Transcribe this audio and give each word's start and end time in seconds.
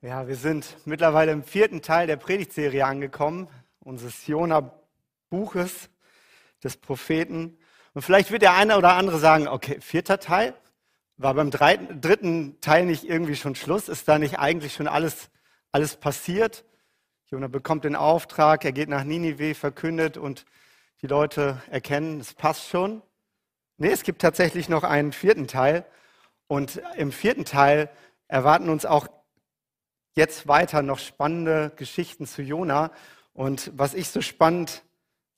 Ja, 0.00 0.28
wir 0.28 0.36
sind 0.36 0.76
mittlerweile 0.84 1.32
im 1.32 1.42
vierten 1.42 1.82
Teil 1.82 2.06
der 2.06 2.16
Predigtserie 2.16 2.86
angekommen, 2.86 3.48
unseres 3.80 4.28
Jona-Buches 4.28 5.90
des 6.62 6.76
Propheten. 6.76 7.58
Und 7.94 8.02
vielleicht 8.02 8.30
wird 8.30 8.42
der 8.42 8.54
eine 8.54 8.78
oder 8.78 8.92
andere 8.92 9.18
sagen, 9.18 9.48
okay, 9.48 9.80
vierter 9.80 10.20
Teil? 10.20 10.54
War 11.16 11.34
beim 11.34 11.50
dritten 11.50 12.60
Teil 12.60 12.86
nicht 12.86 13.02
irgendwie 13.02 13.34
schon 13.34 13.56
Schluss? 13.56 13.88
Ist 13.88 14.06
da 14.06 14.20
nicht 14.20 14.38
eigentlich 14.38 14.74
schon 14.74 14.86
alles, 14.86 15.30
alles 15.72 15.96
passiert? 15.96 16.64
Jona 17.26 17.48
bekommt 17.48 17.82
den 17.82 17.96
Auftrag, 17.96 18.64
er 18.64 18.70
geht 18.70 18.88
nach 18.88 19.02
Ninive, 19.02 19.56
verkündet 19.56 20.16
und 20.16 20.44
die 21.02 21.08
Leute 21.08 21.60
erkennen, 21.70 22.20
es 22.20 22.34
passt 22.34 22.68
schon. 22.68 23.02
Nee, 23.78 23.90
es 23.90 24.04
gibt 24.04 24.22
tatsächlich 24.22 24.68
noch 24.68 24.84
einen 24.84 25.10
vierten 25.10 25.48
Teil. 25.48 25.84
Und 26.46 26.80
im 26.96 27.10
vierten 27.10 27.44
Teil 27.44 27.90
erwarten 28.28 28.68
uns 28.68 28.86
auch 28.86 29.08
jetzt 30.14 30.48
weiter 30.48 30.82
noch 30.82 30.98
spannende 30.98 31.72
Geschichten 31.76 32.26
zu 32.26 32.42
Jona. 32.42 32.90
Und 33.32 33.70
was 33.74 33.94
ich 33.94 34.08
so 34.08 34.20
spannend 34.20 34.82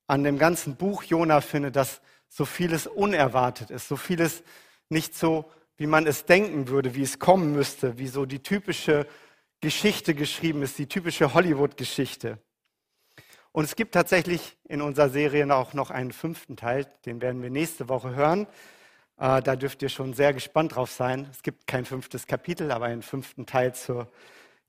an 0.07 0.25
dem 0.25 0.39
ganzen 0.39 0.77
Buch 0.77 1.03
Jona 1.03 1.41
finde, 1.41 1.71
dass 1.71 2.01
so 2.29 2.45
vieles 2.45 2.87
unerwartet 2.87 3.71
ist, 3.71 3.89
so 3.89 3.97
vieles 3.97 4.43
nicht 4.89 5.15
so, 5.17 5.51
wie 5.77 5.87
man 5.87 6.07
es 6.07 6.25
denken 6.25 6.69
würde, 6.69 6.95
wie 6.95 7.03
es 7.03 7.19
kommen 7.19 7.53
müsste, 7.53 7.99
wie 7.99 8.09
so 8.09 8.27
die 8.27 8.43
typische 8.43 9.07
Geschichte 9.61 10.15
geschrieben 10.15 10.63
ist, 10.63 10.79
die 10.79 10.87
typische 10.87 11.35
Hollywood-Geschichte. 11.35 12.39
Und 13.53 13.65
es 13.65 13.77
gibt 13.77 13.95
tatsächlich 13.95 14.57
in 14.69 14.81
unserer 14.81 15.09
Serie 15.09 15.53
auch 15.55 15.75
noch 15.75 15.91
einen 15.91 16.13
fünften 16.13 16.57
Teil, 16.57 16.87
den 17.05 17.21
werden 17.21 17.43
wir 17.43 17.51
nächste 17.51 17.89
Woche 17.89 18.15
hören. 18.15 18.47
Äh, 19.19 19.43
da 19.43 19.57
dürft 19.57 19.83
ihr 19.83 19.89
schon 19.89 20.15
sehr 20.15 20.33
gespannt 20.33 20.77
drauf 20.77 20.91
sein. 20.91 21.29
Es 21.31 21.43
gibt 21.43 21.67
kein 21.67 21.85
fünftes 21.85 22.27
Kapitel, 22.27 22.71
aber 22.71 22.87
einen 22.87 23.03
fünften 23.03 23.47
Teil 23.47 23.75
zur 23.75 24.11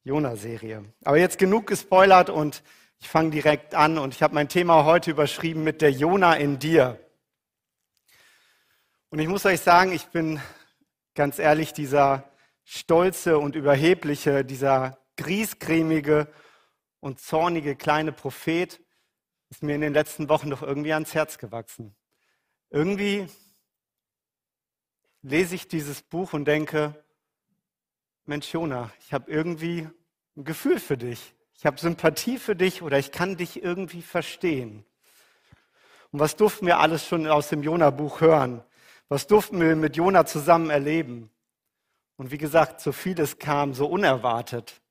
Jona-Serie. 0.04 0.84
Aber 1.04 1.18
jetzt 1.18 1.38
genug 1.38 1.68
gespoilert 1.68 2.30
und 2.30 2.64
ich 3.00 3.10
fange 3.10 3.32
direkt 3.32 3.76
an 3.76 3.98
und 3.98 4.14
ich 4.14 4.24
habe 4.24 4.34
mein 4.34 4.50
Thema 4.50 4.86
heute 4.86 5.12
überschrieben 5.12 5.64
mit 5.64 5.82
der 5.82 5.92
Jona 5.92 6.36
in 6.36 6.60
dir. 6.60 7.00
Und 9.10 9.20
ich 9.20 9.28
muss 9.28 9.46
euch 9.46 9.60
sagen, 9.60 9.92
ich 9.92 10.08
bin 10.08 10.40
ganz 11.16 11.40
ehrlich 11.40 11.74
dieser 11.74 12.32
stolze 12.64 13.38
und 13.38 13.56
überhebliche, 13.56 14.46
dieser 14.46 14.98
griesgrämige 15.18 16.28
und 17.00 17.20
zornige 17.20 17.76
kleine 17.76 18.12
Prophet 18.12 18.80
ist 19.50 19.64
mir 19.64 19.76
in 19.76 19.82
den 19.82 19.94
letzten 19.94 20.30
Wochen 20.30 20.50
doch 20.50 20.62
irgendwie 20.62 20.94
ans 20.94 21.14
Herz 21.14 21.38
gewachsen. 21.38 21.94
Irgendwie 22.70 23.28
lese 25.22 25.56
ich 25.56 25.68
dieses 25.68 26.02
Buch 26.02 26.34
und 26.34 26.46
denke, 26.46 27.04
Mensch, 28.32 28.54
Jona, 28.54 28.90
ich 29.06 29.12
habe 29.12 29.30
irgendwie 29.30 29.90
ein 30.38 30.46
Gefühl 30.46 30.80
für 30.80 30.96
dich. 30.96 31.36
Ich 31.54 31.66
habe 31.66 31.78
Sympathie 31.78 32.38
für 32.38 32.56
dich 32.56 32.82
oder 32.82 32.98
ich 32.98 33.12
kann 33.12 33.36
dich 33.36 33.62
irgendwie 33.62 34.02
verstehen. 34.02 34.86
Und 36.12 36.22
was 36.22 36.38
durften 36.38 36.66
wir 36.66 36.80
alles 36.80 37.06
schon 37.06 37.28
aus 37.28 37.50
dem 37.50 37.62
Jona-Buch 37.62 38.22
hören? 38.22 38.64
Was 39.10 39.28
durften 39.28 39.60
wir 39.60 39.76
mit 39.76 39.98
Jona 39.98 40.26
zusammen 40.26 40.70
erleben? 40.70 41.30
Und 42.16 42.32
wie 42.32 42.38
gesagt, 42.38 42.80
so 42.80 42.94
vieles 42.94 43.38
kam 43.38 43.74
so 43.74 43.86
unerwartet, 43.88 44.82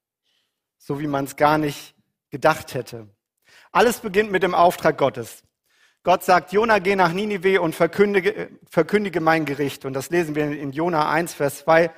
so 0.76 1.00
wie 1.00 1.06
man 1.06 1.24
es 1.24 1.36
gar 1.36 1.56
nicht 1.56 1.94
gedacht 2.28 2.74
hätte. 2.74 3.08
Alles 3.72 4.00
beginnt 4.00 4.30
mit 4.30 4.42
dem 4.42 4.54
Auftrag 4.54 4.98
Gottes. 4.98 5.44
Gott 6.02 6.24
sagt, 6.24 6.52
Jona, 6.52 6.78
geh 6.78 6.94
nach 6.94 7.14
Ninive 7.14 7.62
und 7.62 7.74
verkündige, 7.74 8.50
verkündige 8.68 9.22
mein 9.22 9.46
Gericht. 9.46 9.86
Und 9.86 9.94
das 9.94 10.10
lesen 10.10 10.34
wir 10.34 10.44
in 10.44 10.72
Jona 10.72 11.10
1, 11.10 11.32
Vers 11.32 11.60
2. 11.60 11.90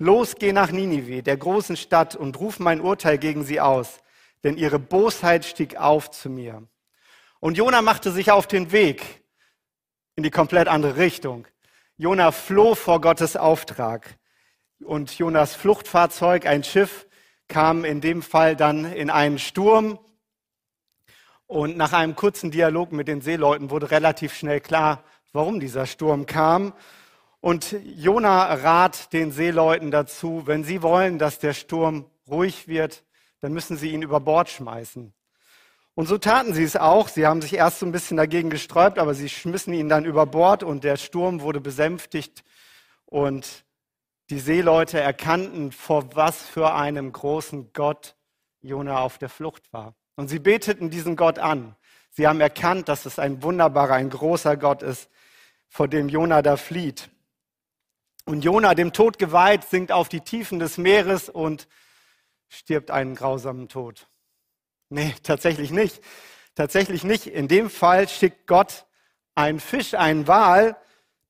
Los, 0.00 0.36
geh 0.36 0.52
nach 0.52 0.70
Ninive, 0.70 1.24
der 1.24 1.36
großen 1.36 1.76
Stadt, 1.76 2.14
und 2.14 2.38
ruf 2.38 2.60
mein 2.60 2.80
Urteil 2.80 3.18
gegen 3.18 3.42
sie 3.42 3.60
aus, 3.60 3.98
denn 4.44 4.56
ihre 4.56 4.78
Bosheit 4.78 5.44
stieg 5.44 5.76
auf 5.76 6.12
zu 6.12 6.30
mir. 6.30 6.68
Und 7.40 7.56
Jona 7.56 7.82
machte 7.82 8.12
sich 8.12 8.30
auf 8.30 8.46
den 8.46 8.70
Weg 8.70 9.24
in 10.14 10.22
die 10.22 10.30
komplett 10.30 10.68
andere 10.68 10.96
Richtung. 10.96 11.48
Jona 11.96 12.30
floh 12.30 12.76
vor 12.76 13.00
Gottes 13.00 13.36
Auftrag. 13.36 14.18
Und 14.84 15.18
Jonas 15.18 15.56
Fluchtfahrzeug, 15.56 16.46
ein 16.46 16.62
Schiff, 16.62 17.08
kam 17.48 17.84
in 17.84 18.00
dem 18.00 18.22
Fall 18.22 18.54
dann 18.54 18.84
in 18.84 19.10
einen 19.10 19.40
Sturm. 19.40 19.98
Und 21.48 21.76
nach 21.76 21.92
einem 21.92 22.14
kurzen 22.14 22.52
Dialog 22.52 22.92
mit 22.92 23.08
den 23.08 23.20
Seeleuten 23.20 23.70
wurde 23.70 23.90
relativ 23.90 24.34
schnell 24.34 24.60
klar, 24.60 25.02
warum 25.32 25.58
dieser 25.58 25.86
Sturm 25.86 26.26
kam. 26.26 26.72
Und 27.40 27.76
Jona 27.84 28.52
rat 28.54 29.12
den 29.12 29.30
Seeleuten 29.30 29.90
dazu, 29.90 30.42
wenn 30.46 30.64
sie 30.64 30.82
wollen, 30.82 31.18
dass 31.18 31.38
der 31.38 31.54
Sturm 31.54 32.06
ruhig 32.28 32.66
wird, 32.66 33.04
dann 33.40 33.52
müssen 33.52 33.76
sie 33.76 33.92
ihn 33.92 34.02
über 34.02 34.20
Bord 34.20 34.48
schmeißen. 34.48 35.12
Und 35.94 36.06
so 36.06 36.18
taten 36.18 36.54
sie 36.54 36.62
es 36.62 36.76
auch. 36.76 37.08
Sie 37.08 37.26
haben 37.26 37.42
sich 37.42 37.54
erst 37.54 37.80
so 37.80 37.86
ein 37.86 37.92
bisschen 37.92 38.16
dagegen 38.16 38.50
gesträubt, 38.50 38.98
aber 38.98 39.14
sie 39.14 39.28
schmissen 39.28 39.72
ihn 39.72 39.88
dann 39.88 40.04
über 40.04 40.26
Bord 40.26 40.62
und 40.62 40.84
der 40.84 40.96
Sturm 40.96 41.40
wurde 41.40 41.60
besänftigt 41.60 42.44
und 43.04 43.64
die 44.30 44.38
Seeleute 44.38 45.00
erkannten, 45.00 45.72
vor 45.72 46.14
was 46.14 46.42
für 46.42 46.74
einem 46.74 47.12
großen 47.12 47.72
Gott 47.72 48.16
Jona 48.60 48.98
auf 48.98 49.18
der 49.18 49.28
Flucht 49.28 49.72
war. 49.72 49.94
Und 50.16 50.28
sie 50.28 50.38
beteten 50.38 50.90
diesen 50.90 51.16
Gott 51.16 51.38
an. 51.38 51.76
Sie 52.10 52.26
haben 52.26 52.40
erkannt, 52.40 52.88
dass 52.88 53.06
es 53.06 53.18
ein 53.18 53.42
wunderbarer, 53.42 53.94
ein 53.94 54.10
großer 54.10 54.56
Gott 54.56 54.82
ist, 54.82 55.08
vor 55.68 55.88
dem 55.88 56.08
Jona 56.08 56.42
da 56.42 56.56
flieht. 56.56 57.10
Und 58.28 58.44
Jona, 58.44 58.74
dem 58.74 58.92
Tod 58.92 59.18
geweiht, 59.18 59.64
sinkt 59.64 59.90
auf 59.90 60.10
die 60.10 60.20
Tiefen 60.20 60.58
des 60.58 60.76
Meeres 60.76 61.30
und 61.30 61.66
stirbt 62.50 62.90
einen 62.90 63.14
grausamen 63.14 63.70
Tod. 63.70 64.06
Nee, 64.90 65.14
tatsächlich 65.22 65.70
nicht. 65.70 66.02
Tatsächlich 66.54 67.04
nicht. 67.04 67.26
In 67.26 67.48
dem 67.48 67.70
Fall 67.70 68.06
schickt 68.06 68.46
Gott 68.46 68.84
einen 69.34 69.60
Fisch, 69.60 69.94
einen 69.94 70.28
Wal, 70.28 70.76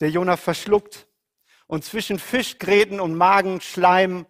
der 0.00 0.10
Jona 0.10 0.36
verschluckt. 0.36 1.06
Und 1.68 1.84
zwischen 1.84 2.18
Fischgräten 2.18 2.98
und 2.98 3.14
Magenschleim 3.14 4.26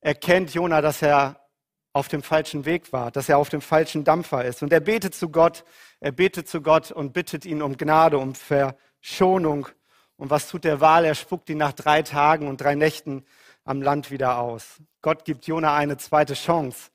erkennt 0.00 0.54
Jona, 0.54 0.82
dass 0.82 1.02
er 1.02 1.44
auf 1.92 2.06
dem 2.06 2.22
falschen 2.22 2.64
Weg 2.64 2.92
war, 2.92 3.10
dass 3.10 3.28
er 3.28 3.38
auf 3.38 3.48
dem 3.48 3.60
falschen 3.60 4.04
Dampfer 4.04 4.44
ist. 4.44 4.62
Und 4.62 4.72
er 4.72 4.78
betet 4.78 5.16
zu 5.16 5.30
Gott, 5.30 5.64
er 5.98 6.12
betet 6.12 6.48
zu 6.48 6.62
Gott 6.62 6.92
und 6.92 7.12
bittet 7.12 7.44
ihn 7.44 7.60
um 7.60 7.76
Gnade, 7.76 8.18
um 8.18 8.36
Verschonung 8.36 9.66
und 10.16 10.30
was 10.30 10.48
tut 10.48 10.64
der 10.64 10.80
Wal? 10.80 11.04
Er 11.04 11.14
spuckt 11.14 11.50
ihn 11.50 11.58
nach 11.58 11.72
drei 11.72 12.02
Tagen 12.02 12.48
und 12.48 12.60
drei 12.60 12.74
Nächten 12.74 13.24
am 13.64 13.82
Land 13.82 14.10
wieder 14.10 14.38
aus. 14.38 14.80
Gott 15.02 15.24
gibt 15.24 15.46
Jona 15.46 15.74
eine 15.74 15.96
zweite 15.96 16.34
Chance. 16.34 16.90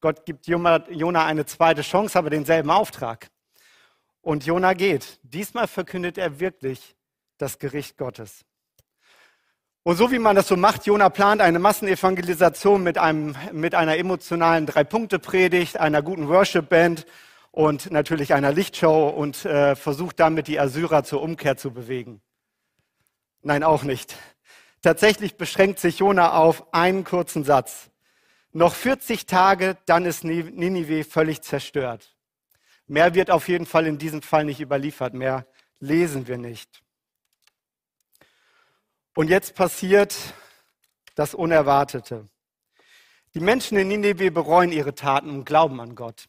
Gott 0.00 0.24
gibt 0.24 0.46
Jona 0.46 1.26
eine 1.26 1.46
zweite 1.46 1.82
Chance, 1.82 2.18
aber 2.18 2.30
denselben 2.30 2.70
Auftrag. 2.70 3.28
Und 4.22 4.46
Jona 4.46 4.72
geht. 4.74 5.18
Diesmal 5.22 5.66
verkündet 5.66 6.16
er 6.18 6.40
wirklich 6.40 6.94
das 7.38 7.58
Gericht 7.58 7.96
Gottes. 7.96 8.44
Und 9.82 9.96
so 9.96 10.12
wie 10.12 10.18
man 10.18 10.36
das 10.36 10.48
so 10.48 10.56
macht, 10.56 10.86
Jona 10.86 11.08
plant 11.08 11.40
eine 11.40 11.58
Massenevangelisation 11.58 12.82
mit, 12.82 12.98
einem, 12.98 13.34
mit 13.52 13.74
einer 13.74 13.96
emotionalen 13.96 14.66
Drei-Punkte-Predigt, 14.66 15.78
einer 15.78 16.02
guten 16.02 16.28
Worship-Band 16.28 17.06
und 17.50 17.90
natürlich 17.90 18.34
einer 18.34 18.52
Lichtshow 18.52 19.08
und 19.08 19.44
äh, 19.46 19.74
versucht 19.74 20.20
damit 20.20 20.48
die 20.48 20.60
Assyrer 20.60 21.02
zur 21.02 21.22
Umkehr 21.22 21.56
zu 21.56 21.72
bewegen. 21.72 22.20
Nein, 23.42 23.62
auch 23.62 23.82
nicht. 23.82 24.16
Tatsächlich 24.82 25.36
beschränkt 25.36 25.78
sich 25.78 25.98
Jona 25.98 26.32
auf 26.32 26.72
einen 26.74 27.04
kurzen 27.04 27.44
Satz. 27.44 27.90
Noch 28.52 28.74
40 28.74 29.26
Tage, 29.26 29.76
dann 29.86 30.04
ist 30.04 30.24
Ninive 30.24 31.04
völlig 31.04 31.42
zerstört. 31.42 32.16
Mehr 32.86 33.14
wird 33.14 33.30
auf 33.30 33.48
jeden 33.48 33.66
Fall 33.66 33.86
in 33.86 33.98
diesem 33.98 34.22
Fall 34.22 34.44
nicht 34.44 34.60
überliefert. 34.60 35.14
Mehr 35.14 35.46
lesen 35.78 36.26
wir 36.26 36.38
nicht. 36.38 36.82
Und 39.14 39.28
jetzt 39.28 39.54
passiert 39.54 40.16
das 41.14 41.34
Unerwartete. 41.34 42.28
Die 43.34 43.40
Menschen 43.40 43.78
in 43.78 43.88
Ninive 43.88 44.30
bereuen 44.30 44.72
ihre 44.72 44.94
Taten 44.94 45.30
und 45.30 45.44
glauben 45.44 45.80
an 45.80 45.94
Gott. 45.94 46.28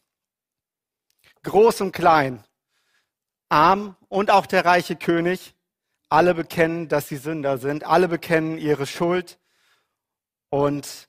Groß 1.42 1.80
und 1.80 1.92
klein, 1.92 2.44
arm 3.48 3.96
und 4.08 4.30
auch 4.30 4.46
der 4.46 4.64
reiche 4.64 4.94
König 4.94 5.54
alle 6.12 6.34
bekennen, 6.34 6.88
dass 6.88 7.08
sie 7.08 7.16
Sünder 7.16 7.58
sind. 7.58 7.84
Alle 7.84 8.06
bekennen 8.06 8.58
ihre 8.58 8.86
Schuld 8.86 9.38
und 10.50 11.08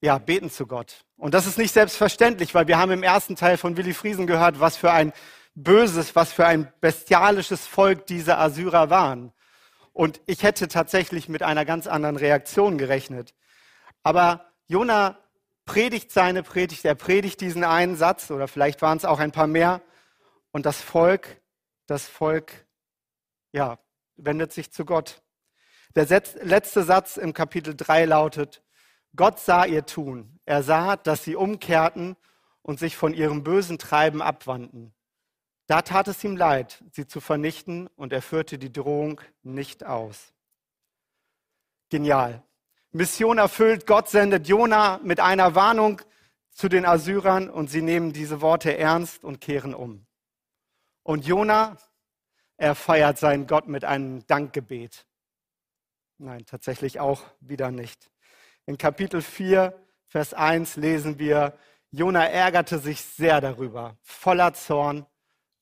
ja, 0.00 0.18
beten 0.18 0.50
zu 0.50 0.66
Gott. 0.66 1.04
Und 1.16 1.34
das 1.34 1.46
ist 1.46 1.58
nicht 1.58 1.72
selbstverständlich, 1.72 2.54
weil 2.54 2.66
wir 2.66 2.78
haben 2.78 2.90
im 2.90 3.02
ersten 3.02 3.36
Teil 3.36 3.56
von 3.56 3.76
Willi 3.76 3.94
Friesen 3.94 4.26
gehört, 4.26 4.58
was 4.58 4.76
für 4.76 4.90
ein 4.90 5.12
böses, 5.54 6.16
was 6.16 6.32
für 6.32 6.46
ein 6.46 6.72
bestialisches 6.80 7.66
Volk 7.66 8.06
diese 8.06 8.38
Assyrer 8.38 8.90
waren. 8.90 9.32
Und 9.92 10.20
ich 10.26 10.42
hätte 10.42 10.66
tatsächlich 10.68 11.28
mit 11.28 11.42
einer 11.42 11.64
ganz 11.64 11.86
anderen 11.86 12.16
Reaktion 12.16 12.78
gerechnet. 12.78 13.34
Aber 14.02 14.50
Jona 14.66 15.18
predigt 15.66 16.10
seine 16.10 16.42
Predigt, 16.42 16.84
er 16.84 16.94
predigt 16.94 17.40
diesen 17.40 17.62
einen 17.62 17.96
Satz 17.96 18.30
oder 18.30 18.48
vielleicht 18.48 18.82
waren 18.82 18.96
es 18.96 19.04
auch 19.04 19.20
ein 19.20 19.32
paar 19.32 19.46
mehr. 19.46 19.82
Und 20.50 20.66
das 20.66 20.80
Volk, 20.80 21.40
das 21.86 22.08
Volk, 22.08 22.66
ja, 23.52 23.78
wendet 24.24 24.52
sich 24.52 24.72
zu 24.72 24.84
Gott. 24.84 25.22
Der 25.96 26.06
letzte 26.42 26.84
Satz 26.84 27.16
im 27.16 27.34
Kapitel 27.34 27.74
3 27.74 28.04
lautet, 28.04 28.62
Gott 29.16 29.40
sah 29.40 29.64
ihr 29.64 29.86
Tun. 29.86 30.38
Er 30.44 30.62
sah, 30.62 30.96
dass 30.96 31.24
sie 31.24 31.34
umkehrten 31.34 32.16
und 32.62 32.78
sich 32.78 32.96
von 32.96 33.14
ihrem 33.14 33.42
bösen 33.42 33.78
Treiben 33.78 34.22
abwandten. 34.22 34.94
Da 35.66 35.82
tat 35.82 36.08
es 36.08 36.22
ihm 36.24 36.36
leid, 36.36 36.82
sie 36.92 37.06
zu 37.06 37.20
vernichten, 37.20 37.88
und 37.96 38.12
er 38.12 38.22
führte 38.22 38.58
die 38.58 38.72
Drohung 38.72 39.20
nicht 39.42 39.84
aus. 39.84 40.32
Genial. 41.90 42.42
Mission 42.92 43.38
erfüllt, 43.38 43.86
Gott 43.86 44.08
sendet 44.08 44.48
Jona 44.48 44.98
mit 45.02 45.20
einer 45.20 45.54
Warnung 45.54 46.02
zu 46.50 46.68
den 46.68 46.84
Assyrern 46.84 47.48
und 47.48 47.70
sie 47.70 47.82
nehmen 47.82 48.12
diese 48.12 48.40
Worte 48.40 48.76
ernst 48.76 49.22
und 49.22 49.40
kehren 49.40 49.74
um. 49.74 50.06
Und 51.04 51.24
Jona, 51.24 51.76
er 52.60 52.74
feiert 52.74 53.16
seinen 53.16 53.46
Gott 53.46 53.68
mit 53.68 53.86
einem 53.86 54.26
Dankgebet. 54.26 55.06
Nein, 56.18 56.44
tatsächlich 56.44 57.00
auch 57.00 57.22
wieder 57.40 57.70
nicht. 57.70 58.10
In 58.66 58.76
Kapitel 58.76 59.22
4, 59.22 59.74
Vers 60.08 60.34
1 60.34 60.76
lesen 60.76 61.18
wir, 61.18 61.56
Jona 61.90 62.26
ärgerte 62.26 62.78
sich 62.78 63.00
sehr 63.00 63.40
darüber. 63.40 63.96
Voller 64.02 64.52
Zorn 64.52 65.06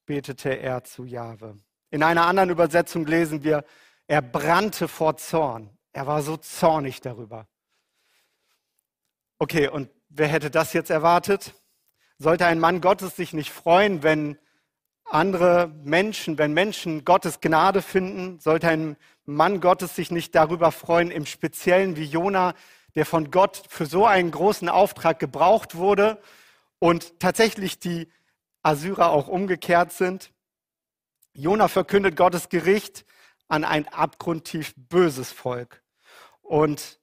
betete 0.07 0.51
er 0.59 0.83
zu 0.83 1.05
Jahwe. 1.05 1.57
In 1.91 2.03
einer 2.03 2.27
anderen 2.27 2.51
Übersetzung 2.51 3.07
lesen 3.07 3.45
wir, 3.45 3.65
er 4.09 4.21
brannte 4.21 4.89
vor 4.89 5.17
Zorn. 5.17 5.79
Er 5.93 6.09
war 6.09 6.23
so 6.23 6.37
zornig 6.37 7.01
darüber. 7.01 7.47
Okay, 9.39 9.69
und 9.69 9.89
wer 10.09 10.27
hätte 10.27 10.51
das 10.51 10.73
jetzt 10.73 10.91
erwartet? 10.91 11.55
Sollte 12.19 12.47
ein 12.47 12.59
Mann 12.59 12.81
Gottes 12.81 13.15
sich 13.15 13.33
nicht 13.33 13.53
freuen, 13.53 14.03
wenn 14.03 14.37
andere 15.11 15.73
Menschen, 15.85 16.39
wenn 16.39 16.53
Menschen 16.53 17.05
Gottes 17.05 17.41
Gnade 17.41 17.83
finden? 17.83 18.41
Sollte 18.41 18.69
ein 18.69 18.97
Mann 19.25 19.61
Gottes 19.61 19.95
sich 19.95 20.11
nicht 20.11 20.35
darüber 20.35 20.73
freuen, 20.73 21.11
im 21.11 21.27
Speziellen 21.27 21.97
wie 21.97 22.05
Jona, 22.05 22.55
der 22.95 23.07
von 23.07 23.31
Gott 23.31 23.63
für 23.69 23.87
so 23.87 24.07
einen 24.07 24.31
großen 24.31 24.69
Auftrag 24.69 25.19
gebraucht 25.19 25.75
wurde 25.75 26.21
und 26.79 27.21
tatsächlich 27.21 27.79
die 27.79 28.09
Assyrer 28.63 29.11
auch 29.11 29.29
umgekehrt 29.29 29.93
sind. 29.93 30.33
Jona 31.33 31.69
verkündet 31.69 32.17
Gottes 32.17 32.49
Gericht 32.49 33.05
an 33.49 33.65
ein 33.65 33.89
abgrundtief 33.89 34.75
böses 34.77 35.33
Volk. 35.33 35.83
Und 36.43 36.99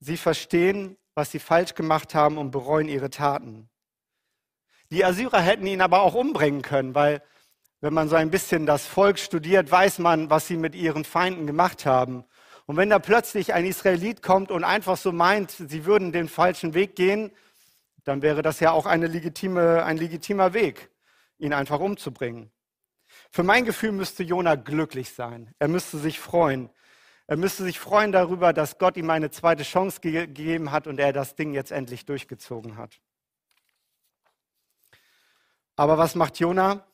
sie 0.00 0.16
verstehen, 0.16 0.96
was 1.14 1.30
sie 1.30 1.38
falsch 1.38 1.74
gemacht 1.74 2.14
haben 2.14 2.38
und 2.38 2.50
bereuen 2.50 2.88
ihre 2.88 3.10
Taten. 3.10 3.68
Die 4.90 5.04
Assyrer 5.04 5.40
hätten 5.40 5.66
ihn 5.66 5.80
aber 5.80 6.02
auch 6.02 6.14
umbringen 6.14 6.62
können, 6.62 6.94
weil 6.94 7.22
wenn 7.80 7.92
man 7.92 8.08
so 8.08 8.16
ein 8.16 8.30
bisschen 8.30 8.66
das 8.66 8.86
Volk 8.86 9.18
studiert, 9.18 9.70
weiß 9.70 9.98
man, 9.98 10.30
was 10.30 10.46
sie 10.46 10.56
mit 10.56 10.74
ihren 10.74 11.04
Feinden 11.04 11.46
gemacht 11.46 11.86
haben. 11.86 12.24
Und 12.66 12.76
wenn 12.76 12.90
da 12.90 12.98
plötzlich 12.98 13.54
ein 13.54 13.64
Israelit 13.64 14.22
kommt 14.22 14.50
und 14.50 14.64
einfach 14.64 14.96
so 14.96 15.12
meint, 15.12 15.50
sie 15.50 15.84
würden 15.84 16.12
den 16.12 16.28
falschen 16.28 16.74
Weg 16.74 16.96
gehen, 16.96 17.30
dann 18.04 18.22
wäre 18.22 18.42
das 18.42 18.60
ja 18.60 18.72
auch 18.72 18.86
eine 18.86 19.06
legitime, 19.06 19.84
ein 19.84 19.96
legitimer 19.96 20.54
Weg, 20.54 20.90
ihn 21.38 21.52
einfach 21.52 21.80
umzubringen. 21.80 22.50
Für 23.30 23.42
mein 23.42 23.64
Gefühl 23.64 23.92
müsste 23.92 24.22
Jona 24.22 24.54
glücklich 24.54 25.10
sein. 25.10 25.52
Er 25.58 25.68
müsste 25.68 25.98
sich 25.98 26.18
freuen. 26.18 26.70
Er 27.26 27.36
müsste 27.36 27.64
sich 27.64 27.78
freuen 27.78 28.12
darüber, 28.12 28.52
dass 28.52 28.78
Gott 28.78 28.96
ihm 28.96 29.10
eine 29.10 29.30
zweite 29.30 29.64
Chance 29.64 30.00
ge 30.00 30.12
gegeben 30.26 30.70
hat 30.70 30.86
und 30.86 30.98
er 31.00 31.12
das 31.12 31.34
Ding 31.34 31.54
jetzt 31.54 31.72
endlich 31.72 32.06
durchgezogen 32.06 32.76
hat. 32.76 33.00
Aber 35.76 35.98
was 35.98 36.14
macht 36.14 36.38
Jona? 36.38 36.86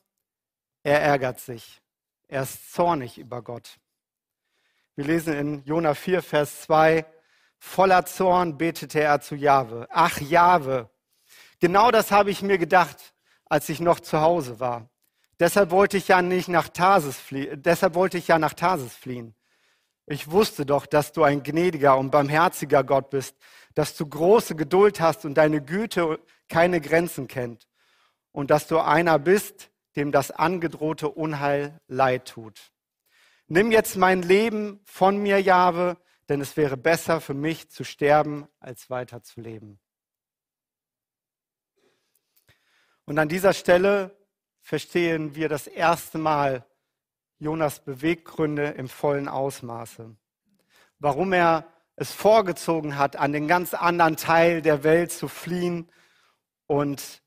Er 0.82 1.00
ärgert 1.00 1.40
sich. 1.40 1.80
Er 2.28 2.42
ist 2.42 2.72
zornig 2.72 3.18
über 3.18 3.42
Gott. 3.42 3.78
Wir 4.96 5.04
lesen 5.04 5.34
in 5.34 5.64
Jona 5.64 5.94
4, 5.94 6.22
Vers 6.22 6.62
2, 6.62 7.06
voller 7.58 8.04
Zorn 8.04 8.58
betete 8.58 9.00
er 9.00 9.20
zu 9.20 9.36
Jahwe. 9.36 9.86
Ach 9.90 10.20
Jahwe, 10.20 10.90
Genau 11.62 11.92
das 11.92 12.10
habe 12.10 12.32
ich 12.32 12.42
mir 12.42 12.58
gedacht, 12.58 13.14
als 13.44 13.68
ich 13.68 13.78
noch 13.78 14.00
zu 14.00 14.20
Hause 14.20 14.58
war. 14.58 14.90
Deshalb 15.38 15.70
wollte 15.70 15.96
ich 15.96 16.08
ja 16.08 16.20
nicht 16.20 16.48
nach 16.48 16.68
Tarsis 16.68 17.16
fliehen. 17.16 17.62
Deshalb 17.62 17.94
wollte 17.94 18.18
ich 18.18 18.26
ja 18.26 18.36
nach 18.40 18.52
Tarsis 18.52 18.92
fliehen. 18.92 19.36
Ich 20.06 20.32
wusste 20.32 20.66
doch, 20.66 20.86
dass 20.86 21.12
du 21.12 21.22
ein 21.22 21.44
gnädiger 21.44 21.96
und 21.96 22.10
barmherziger 22.10 22.82
Gott 22.82 23.10
bist, 23.10 23.36
dass 23.76 23.96
du 23.96 24.08
große 24.08 24.56
Geduld 24.56 25.00
hast 25.00 25.24
und 25.24 25.34
deine 25.34 25.62
Güte 25.62 26.18
keine 26.48 26.80
Grenzen 26.80 27.28
kennt 27.28 27.68
und 28.32 28.50
dass 28.50 28.66
du 28.66 28.78
einer 28.78 29.18
bist, 29.18 29.70
dem 29.96 30.10
das 30.10 30.30
angedrohte 30.30 31.08
Unheil 31.08 31.78
leid 31.86 32.28
tut. 32.28 32.72
Nimm 33.46 33.70
jetzt 33.70 33.96
mein 33.96 34.22
Leben 34.22 34.80
von 34.84 35.18
mir, 35.18 35.40
Jahwe, 35.40 35.98
denn 36.28 36.40
es 36.40 36.56
wäre 36.56 36.76
besser 36.76 37.20
für 37.20 37.34
mich 37.34 37.70
zu 37.70 37.84
sterben, 37.84 38.48
als 38.58 38.88
weiter 38.88 39.22
zu 39.22 39.40
leben. 39.40 39.78
Und 43.04 43.18
an 43.18 43.28
dieser 43.28 43.52
Stelle 43.52 44.16
verstehen 44.62 45.34
wir 45.34 45.48
das 45.48 45.66
erste 45.66 46.18
Mal 46.18 46.64
Jonas 47.38 47.80
Beweggründe 47.80 48.68
im 48.68 48.88
vollen 48.88 49.28
Ausmaße. 49.28 50.16
Warum 50.98 51.32
er 51.32 51.66
es 51.96 52.12
vorgezogen 52.12 52.96
hat, 52.96 53.16
an 53.16 53.32
den 53.32 53.48
ganz 53.48 53.74
anderen 53.74 54.16
Teil 54.16 54.62
der 54.62 54.84
Welt 54.84 55.12
zu 55.12 55.28
fliehen 55.28 55.90
und 56.66 57.21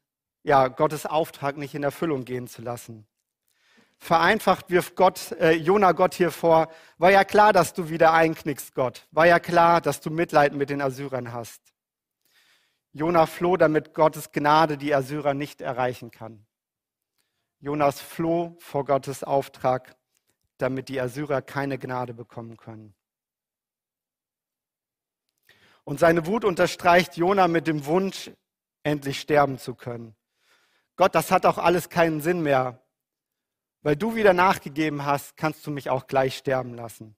ja, 0.46 0.68
Gottes 0.68 1.08
Auftrag 1.08 1.58
nicht 1.58 1.74
in 1.74 1.82
Erfüllung 1.82 2.24
gehen 2.24 2.48
zu 2.48 2.62
lassen. 2.62 3.08
Vereinfacht 3.98 4.70
wirft 4.70 4.96
Gott, 4.96 5.32
äh, 5.40 5.54
Jona 5.54 5.94
Gott 5.94 6.14
hier 6.14 6.30
vor, 6.30 6.70
war 7.00 7.10
ja 7.10 7.24
klar, 7.24 7.52
dass 7.52 7.74
du 7.74 7.90
wieder 7.90 8.14
einknickst, 8.14 8.76
Gott. 8.76 9.08
War 9.12 9.26
ja 9.26 9.40
klar, 9.40 9.82
dass 9.82 10.02
du 10.02 10.12
Mitleid 10.12 10.54
mit 10.54 10.70
den 10.70 10.82
Assyrern 10.82 11.34
hast. 11.34 11.62
Jona 12.92 13.26
floh, 13.26 13.58
damit 13.58 13.96
Gottes 13.96 14.32
Gnade 14.32 14.78
die 14.78 14.94
Assyrer 14.94 15.34
nicht 15.34 15.62
erreichen 15.62 16.12
kann. 16.12 16.46
Jonas 17.60 18.00
floh 18.00 18.56
vor 18.60 18.86
Gottes 18.86 19.24
Auftrag, 19.24 19.96
damit 20.60 20.90
die 20.90 21.02
Assyrer 21.02 21.42
keine 21.42 21.80
Gnade 21.80 22.14
bekommen 22.14 22.56
können. 22.56 22.94
Und 25.84 26.00
seine 26.00 26.28
Wut 26.28 26.46
unterstreicht 26.46 27.18
Jona 27.18 27.48
mit 27.48 27.66
dem 27.66 27.88
Wunsch, 27.88 28.30
endlich 28.84 29.20
sterben 29.20 29.58
zu 29.58 29.74
können. 29.74 30.16
Gott, 30.96 31.16
das 31.16 31.32
hat 31.32 31.46
auch 31.46 31.58
alles 31.58 31.90
keinen 31.90 32.22
Sinn 32.22 32.42
mehr. 32.42 32.82
Weil 33.82 33.96
du 33.96 34.16
wieder 34.16 34.34
nachgegeben 34.34 35.06
hast, 35.06 35.38
kannst 35.38 35.66
du 35.68 35.72
mich 35.72 35.90
auch 35.90 36.08
gleich 36.08 36.38
sterben 36.38 36.74
lassen. 36.74 37.16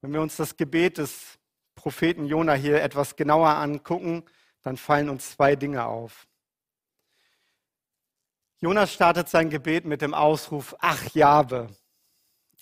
Wenn 0.00 0.12
wir 0.12 0.20
uns 0.20 0.36
das 0.36 0.56
Gebet 0.56 0.98
des 0.98 1.38
Propheten 1.74 2.26
Jona 2.26 2.54
hier 2.54 2.82
etwas 2.82 3.16
genauer 3.16 3.48
angucken, 3.48 4.24
dann 4.62 4.76
fallen 4.76 5.08
uns 5.08 5.32
zwei 5.32 5.56
Dinge 5.56 5.86
auf. 5.86 6.28
Jonas 8.60 8.92
startet 8.92 9.28
sein 9.28 9.50
Gebet 9.50 9.84
mit 9.84 10.02
dem 10.02 10.14
Ausruf, 10.14 10.76
ach 10.78 11.10
Jahwe. 11.14 11.74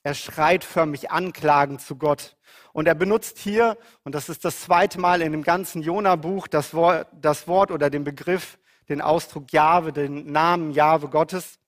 Er 0.03 0.15
schreit 0.15 0.65
förmlich 0.65 1.11
anklagend 1.11 1.83
zu 1.83 1.97
Gott. 1.97 2.39
Und 2.73 2.87
er 2.87 2.95
benutzt 2.95 3.37
hier, 3.37 3.77
und 4.05 4.15
das 4.15 4.31
ist 4.31 4.45
das 4.47 4.63
zweite 4.63 4.99
Mal 4.99 5.21
in 5.21 5.33
dem 5.33 5.43
ganzen 5.43 5.83
Jona-Buch, 5.83 6.49
das 6.49 6.73
Wort, 6.73 7.09
das 7.13 7.47
Wort 7.49 7.71
oder 7.71 7.91
den 7.91 8.05
Begriff, 8.05 8.59
den 8.91 9.01
Ausdruck 9.01 9.53
Jahwe, 9.53 9.93
den 9.93 10.31
Namen 10.31 10.73
Jahwe 10.73 11.09
Gottes, 11.09 11.59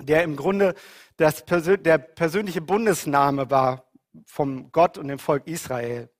der 0.00 0.24
im 0.24 0.36
Grunde 0.36 0.74
das, 1.16 1.44
der 1.46 1.98
persönliche 1.98 2.60
Bundesname 2.60 3.50
war 3.50 3.90
vom 4.26 4.70
Gott 4.72 4.98
und 4.98 5.08
dem 5.08 5.18
Volk 5.18 5.46
Israel. 5.46 6.10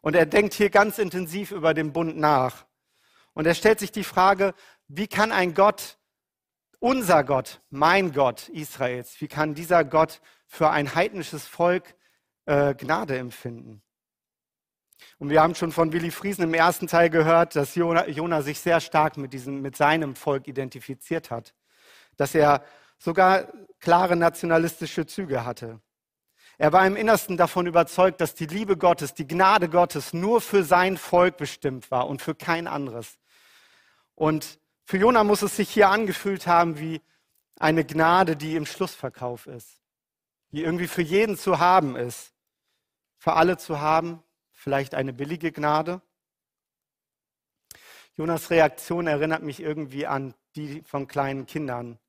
Und 0.00 0.16
er 0.16 0.26
denkt 0.26 0.54
hier 0.54 0.70
ganz 0.70 0.98
intensiv 0.98 1.52
über 1.52 1.74
den 1.74 1.92
Bund 1.92 2.16
nach. 2.16 2.66
Und 3.34 3.46
er 3.46 3.54
stellt 3.54 3.80
sich 3.80 3.92
die 3.92 4.04
Frage, 4.04 4.54
wie 4.88 5.06
kann 5.06 5.30
ein 5.30 5.54
Gott, 5.54 5.98
unser 6.78 7.22
Gott, 7.22 7.62
mein 7.70 8.12
Gott 8.12 8.48
Israels, 8.48 9.20
wie 9.20 9.28
kann 9.28 9.54
dieser 9.54 9.84
Gott 9.84 10.20
für 10.46 10.70
ein 10.70 10.94
heidnisches 10.94 11.46
Volk 11.46 11.94
äh, 12.46 12.74
Gnade 12.74 13.18
empfinden? 13.18 13.83
Und 15.18 15.30
wir 15.30 15.42
haben 15.42 15.54
schon 15.54 15.72
von 15.72 15.92
Willi 15.92 16.10
Friesen 16.10 16.44
im 16.44 16.54
ersten 16.54 16.86
Teil 16.86 17.10
gehört, 17.10 17.56
dass 17.56 17.74
Jona, 17.74 18.08
Jona 18.08 18.42
sich 18.42 18.60
sehr 18.60 18.80
stark 18.80 19.16
mit, 19.16 19.32
diesem, 19.32 19.60
mit 19.62 19.76
seinem 19.76 20.16
Volk 20.16 20.48
identifiziert 20.48 21.30
hat. 21.30 21.54
Dass 22.16 22.34
er 22.34 22.64
sogar 22.98 23.48
klare 23.80 24.16
nationalistische 24.16 25.06
Züge 25.06 25.44
hatte. 25.44 25.80
Er 26.56 26.72
war 26.72 26.86
im 26.86 26.96
Innersten 26.96 27.36
davon 27.36 27.66
überzeugt, 27.66 28.20
dass 28.20 28.34
die 28.34 28.46
Liebe 28.46 28.76
Gottes, 28.76 29.14
die 29.14 29.26
Gnade 29.26 29.68
Gottes 29.68 30.12
nur 30.12 30.40
für 30.40 30.62
sein 30.62 30.96
Volk 30.96 31.36
bestimmt 31.36 31.90
war 31.90 32.06
und 32.06 32.22
für 32.22 32.34
kein 32.34 32.66
anderes. 32.66 33.18
Und 34.14 34.60
für 34.84 34.98
Jona 34.98 35.24
muss 35.24 35.42
es 35.42 35.56
sich 35.56 35.70
hier 35.70 35.88
angefühlt 35.90 36.46
haben 36.46 36.78
wie 36.78 37.02
eine 37.58 37.84
Gnade, 37.84 38.36
die 38.36 38.56
im 38.56 38.66
Schlussverkauf 38.66 39.46
ist, 39.46 39.80
die 40.52 40.62
irgendwie 40.62 40.86
für 40.86 41.02
jeden 41.02 41.36
zu 41.36 41.58
haben 41.58 41.96
ist. 41.96 42.32
Für 43.18 43.34
alle 43.34 43.56
zu 43.56 43.80
haben, 43.80 44.22
vielleicht 44.64 44.96
eine 44.96 45.12
billige 45.12 45.52
Gnade. 45.52 46.02
Jonas 48.16 48.50
Reaktion 48.50 49.06
erinnert 49.06 49.44
mich 49.44 49.60
irgendwie 49.60 50.06
an 50.06 50.34
die 50.56 50.82
von 50.82 51.06
kleinen 51.06 51.46
Kindern, 51.46 52.00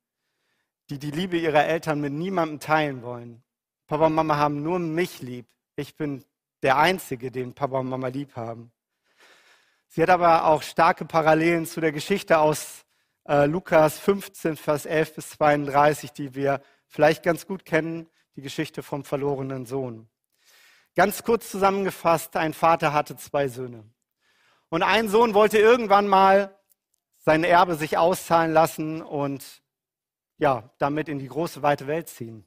die 0.90 0.98
die 0.98 1.12
Liebe 1.12 1.36
ihrer 1.36 1.66
Eltern 1.66 2.00
mit 2.00 2.12
niemandem 2.12 2.58
teilen 2.58 3.02
wollen 3.02 3.44
Papa 3.86 4.06
und 4.06 4.14
Mama 4.14 4.36
haben 4.36 4.62
nur 4.64 4.80
mich 4.80 5.22
lieb. 5.22 5.46
Ich 5.76 5.96
bin 5.96 6.24
der 6.62 6.76
einzige, 6.76 7.30
den 7.30 7.54
Papa 7.54 7.78
und 7.78 7.88
Mama 7.88 8.08
lieb 8.08 8.34
haben. 8.34 8.72
Sie 9.86 10.02
hat 10.02 10.10
aber 10.10 10.46
auch 10.46 10.62
starke 10.62 11.04
Parallelen 11.04 11.66
zu 11.66 11.80
der 11.80 11.92
Geschichte 11.92 12.38
aus 12.38 12.84
äh, 13.28 13.46
Lukas 13.46 14.00
15, 14.00 14.56
Vers 14.56 14.86
11 14.86 15.14
bis 15.14 15.30
32, 15.30 16.12
die 16.12 16.34
wir 16.34 16.60
vielleicht 16.88 17.22
ganz 17.22 17.46
gut 17.46 17.64
kennen, 17.64 18.08
die 18.34 18.42
Geschichte 18.42 18.82
vom 18.82 19.04
verlorenen 19.04 19.66
Sohn. 19.66 20.08
Ganz 20.96 21.22
kurz 21.22 21.50
zusammengefasst, 21.50 22.36
ein 22.36 22.54
Vater 22.54 22.94
hatte 22.94 23.16
zwei 23.16 23.48
Söhne. 23.48 23.84
Und 24.70 24.82
ein 24.82 25.08
Sohn 25.10 25.34
wollte 25.34 25.58
irgendwann 25.58 26.08
mal 26.08 26.58
sein 27.18 27.44
Erbe 27.44 27.74
sich 27.74 27.98
auszahlen 27.98 28.52
lassen 28.52 29.02
und 29.02 29.62
ja, 30.38 30.70
damit 30.78 31.08
in 31.08 31.18
die 31.18 31.28
große 31.28 31.62
weite 31.62 31.86
Welt 31.86 32.08
ziehen. 32.08 32.46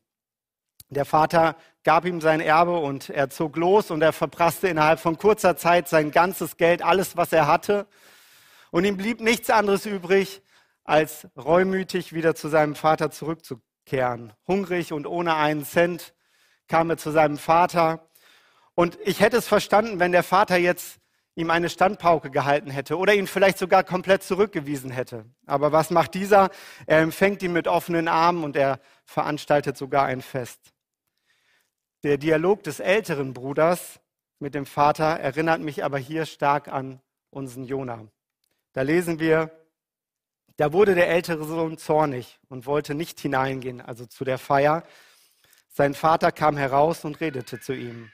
Der 0.89 1.05
Vater 1.05 1.55
gab 1.83 2.05
ihm 2.05 2.21
sein 2.21 2.41
Erbe 2.41 2.79
und 2.79 3.09
er 3.11 3.29
zog 3.29 3.55
los 3.55 3.91
und 3.91 4.01
er 4.01 4.13
verprasste 4.13 4.67
innerhalb 4.67 4.99
von 4.99 5.19
kurzer 5.19 5.55
Zeit 5.55 5.87
sein 5.87 6.09
ganzes 6.09 6.57
Geld, 6.57 6.81
alles, 6.81 7.15
was 7.15 7.31
er 7.31 7.45
hatte. 7.45 7.85
Und 8.71 8.83
ihm 8.83 8.97
blieb 8.97 9.21
nichts 9.21 9.51
anderes 9.51 9.85
übrig, 9.85 10.41
als 10.83 11.27
reumütig 11.37 12.13
wieder 12.13 12.33
zu 12.33 12.47
seinem 12.47 12.73
Vater 12.73 13.11
zurückzukehren. 13.11 14.33
Hungrig 14.47 14.91
und 14.91 15.05
ohne 15.05 15.35
einen 15.35 15.65
Cent 15.65 16.15
kam 16.67 16.89
er 16.89 16.97
zu 16.97 17.11
seinem 17.11 17.37
Vater. 17.37 18.08
Und 18.79 18.97
ich 19.03 19.19
hätte 19.19 19.35
es 19.35 19.45
verstanden, 19.45 19.99
wenn 19.99 20.13
der 20.13 20.23
Vater 20.23 20.55
jetzt 20.55 21.01
ihm 21.35 21.49
eine 21.49 21.69
Standpauke 21.69 22.31
gehalten 22.31 22.71
hätte 22.71 22.97
oder 22.97 23.13
ihn 23.13 23.27
vielleicht 23.27 23.57
sogar 23.57 23.83
komplett 23.83 24.23
zurückgewiesen 24.23 24.89
hätte. 24.89 25.25
Aber 25.45 25.73
was 25.73 25.89
macht 25.89 26.13
dieser? 26.13 26.49
Er 26.85 26.99
empfängt 27.01 27.43
ihn 27.43 27.51
mit 27.51 27.67
offenen 27.67 28.07
Armen 28.07 28.41
und 28.45 28.55
er 28.55 28.79
veranstaltet 29.03 29.75
sogar 29.75 30.05
ein 30.05 30.21
Fest. 30.21 30.61
Der 32.03 32.17
Dialog 32.17 32.63
des 32.63 32.79
älteren 32.79 33.33
Bruders 33.33 33.99
mit 34.39 34.55
dem 34.55 34.65
Vater 34.65 35.07
erinnert 35.19 35.59
mich 35.59 35.83
aber 35.83 35.97
hier 35.97 36.25
stark 36.25 36.69
an 36.69 37.01
unseren 37.31 37.65
Jona. 37.65 38.07
Da 38.71 38.83
lesen 38.83 39.19
wir, 39.19 39.51
da 40.55 40.71
wurde 40.71 40.95
der 40.95 41.09
ältere 41.09 41.43
Sohn 41.43 41.77
zornig 41.77 42.39
und 42.47 42.65
wollte 42.65 42.95
nicht 42.95 43.19
hineingehen, 43.19 43.81
also 43.81 44.05
zu 44.05 44.23
der 44.23 44.37
Feier. 44.37 44.83
Sein 45.67 45.93
Vater 45.93 46.31
kam 46.31 46.55
heraus 46.55 47.03
und 47.03 47.19
redete 47.19 47.59
zu 47.59 47.73
ihm. 47.73 48.09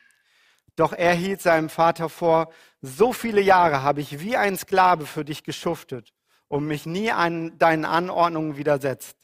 Doch 0.76 0.94
er 0.94 1.14
hielt 1.14 1.42
seinem 1.42 1.70
Vater 1.70 2.10
vor, 2.10 2.52
so 2.82 3.14
viele 3.14 3.42
Jahre 3.42 3.82
habe 3.82 4.02
ich 4.02 4.20
wie 4.20 4.36
ein 4.36 4.58
Sklave 4.58 5.06
für 5.06 5.24
dich 5.24 5.44
geschuftet 5.44 6.14
und 6.48 6.66
mich 6.66 6.86
nie 6.86 7.12
an 7.12 7.58
deinen 7.58 7.86
Anordnungen 7.86 8.58
widersetzt. 8.58 9.18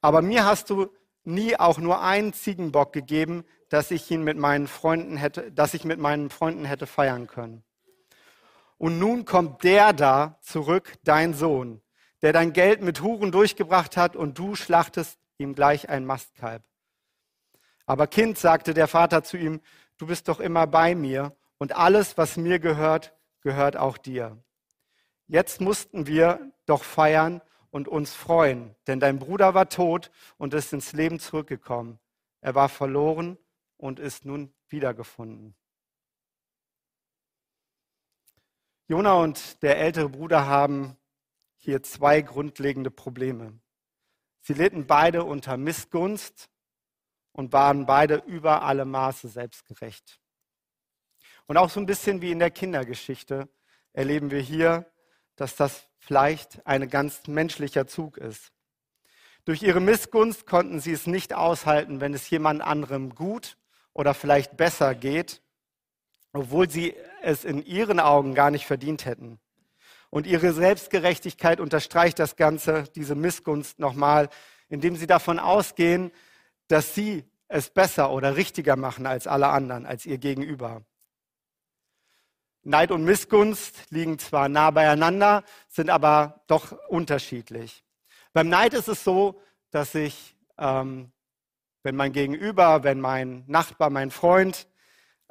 Aber 0.00 0.22
mir 0.22 0.44
hast 0.44 0.70
du 0.70 0.88
nie 1.24 1.58
auch 1.58 1.78
nur 1.78 2.02
einen 2.02 2.32
Ziegenbock 2.32 2.92
gegeben, 2.92 3.44
dass 3.68 3.90
ich 3.90 4.10
ihn 4.10 4.22
mit 4.22 4.36
meinen 4.36 4.68
Freunden 4.68 5.16
hätte, 5.16 5.50
dass 5.52 5.74
ich 5.74 5.84
mit 5.84 5.98
meinen 5.98 6.30
Freunden 6.30 6.64
hätte 6.64 6.86
feiern 6.86 7.26
können. 7.26 7.64
Und 8.78 8.98
nun 8.98 9.24
kommt 9.24 9.64
der 9.64 9.92
da 9.92 10.38
zurück, 10.42 10.94
dein 11.02 11.34
Sohn, 11.34 11.80
der 12.22 12.32
dein 12.32 12.52
Geld 12.52 12.82
mit 12.82 13.00
Huren 13.00 13.32
durchgebracht 13.32 13.96
hat 13.96 14.16
und 14.16 14.38
du 14.38 14.54
schlachtest 14.54 15.18
ihm 15.38 15.54
gleich 15.54 15.88
ein 15.88 16.04
Mastkalb. 16.04 16.62
Aber 17.86 18.06
Kind, 18.06 18.36
sagte 18.36 18.74
der 18.74 18.88
Vater 18.88 19.22
zu 19.22 19.36
ihm, 19.36 19.60
du 19.98 20.06
bist 20.06 20.28
doch 20.28 20.40
immer 20.40 20.66
bei 20.66 20.94
mir 20.94 21.36
und 21.58 21.74
alles, 21.74 22.16
was 22.18 22.36
mir 22.36 22.58
gehört, 22.58 23.14
gehört 23.40 23.76
auch 23.76 23.98
dir. 23.98 24.42
Jetzt 25.26 25.60
mussten 25.60 26.06
wir 26.06 26.52
doch 26.66 26.84
feiern 26.84 27.40
und 27.70 27.88
uns 27.88 28.14
freuen, 28.14 28.74
denn 28.86 29.00
dein 29.00 29.18
Bruder 29.18 29.54
war 29.54 29.68
tot 29.68 30.10
und 30.38 30.54
ist 30.54 30.72
ins 30.72 30.92
Leben 30.92 31.18
zurückgekommen. 31.18 31.98
Er 32.40 32.54
war 32.54 32.68
verloren 32.68 33.38
und 33.76 33.98
ist 33.98 34.24
nun 34.24 34.52
wiedergefunden. 34.68 35.54
Jona 38.88 39.14
und 39.14 39.62
der 39.62 39.78
ältere 39.78 40.08
Bruder 40.08 40.46
haben 40.46 40.96
hier 41.56 41.82
zwei 41.82 42.22
grundlegende 42.22 42.90
Probleme. 42.90 43.58
Sie 44.42 44.54
litten 44.54 44.86
beide 44.86 45.24
unter 45.24 45.56
Missgunst 45.56 46.48
und 47.36 47.52
waren 47.52 47.84
beide 47.84 48.22
über 48.26 48.62
alle 48.62 48.86
Maße 48.86 49.28
selbstgerecht. 49.28 50.18
Und 51.46 51.58
auch 51.58 51.68
so 51.68 51.78
ein 51.78 51.86
bisschen 51.86 52.22
wie 52.22 52.32
in 52.32 52.38
der 52.38 52.50
Kindergeschichte 52.50 53.48
erleben 53.92 54.30
wir 54.30 54.40
hier, 54.40 54.90
dass 55.36 55.54
das 55.54 55.86
vielleicht 55.98 56.66
ein 56.66 56.88
ganz 56.88 57.26
menschlicher 57.26 57.86
Zug 57.86 58.16
ist. 58.16 58.52
Durch 59.44 59.62
ihre 59.62 59.80
Missgunst 59.80 60.46
konnten 60.46 60.80
sie 60.80 60.92
es 60.92 61.06
nicht 61.06 61.34
aushalten, 61.34 62.00
wenn 62.00 62.14
es 62.14 62.28
jemand 62.30 62.62
anderem 62.62 63.14
gut 63.14 63.58
oder 63.92 64.14
vielleicht 64.14 64.56
besser 64.56 64.94
geht, 64.94 65.42
obwohl 66.32 66.70
sie 66.70 66.94
es 67.22 67.44
in 67.44 67.62
ihren 67.64 68.00
Augen 68.00 68.34
gar 68.34 68.50
nicht 68.50 68.64
verdient 68.64 69.04
hätten. 69.04 69.38
Und 70.08 70.26
ihre 70.26 70.54
Selbstgerechtigkeit 70.54 71.60
unterstreicht 71.60 72.18
das 72.18 72.36
Ganze, 72.36 72.84
diese 72.94 73.14
Missgunst 73.14 73.78
nochmal, 73.78 74.30
indem 74.70 74.96
sie 74.96 75.06
davon 75.06 75.38
ausgehen, 75.38 76.12
dass 76.68 76.94
sie 76.94 77.24
es 77.48 77.70
besser 77.70 78.10
oder 78.10 78.36
richtiger 78.36 78.76
machen 78.76 79.06
als 79.06 79.26
alle 79.26 79.48
anderen, 79.48 79.86
als 79.86 80.06
ihr 80.06 80.18
Gegenüber. 80.18 80.82
Neid 82.62 82.90
und 82.90 83.04
Missgunst 83.04 83.76
liegen 83.90 84.18
zwar 84.18 84.48
nah 84.48 84.70
beieinander, 84.70 85.44
sind 85.68 85.88
aber 85.88 86.42
doch 86.48 86.72
unterschiedlich. 86.88 87.84
Beim 88.32 88.48
Neid 88.48 88.74
ist 88.74 88.88
es 88.88 89.04
so, 89.04 89.40
dass 89.70 89.94
ich 89.94 90.36
ähm, 90.58 91.12
wenn 91.86 91.94
mein 91.94 92.12
Gegenüber, 92.12 92.82
wenn 92.82 93.00
mein 93.00 93.44
Nachbar, 93.46 93.90
mein 93.90 94.10
Freund 94.10 94.66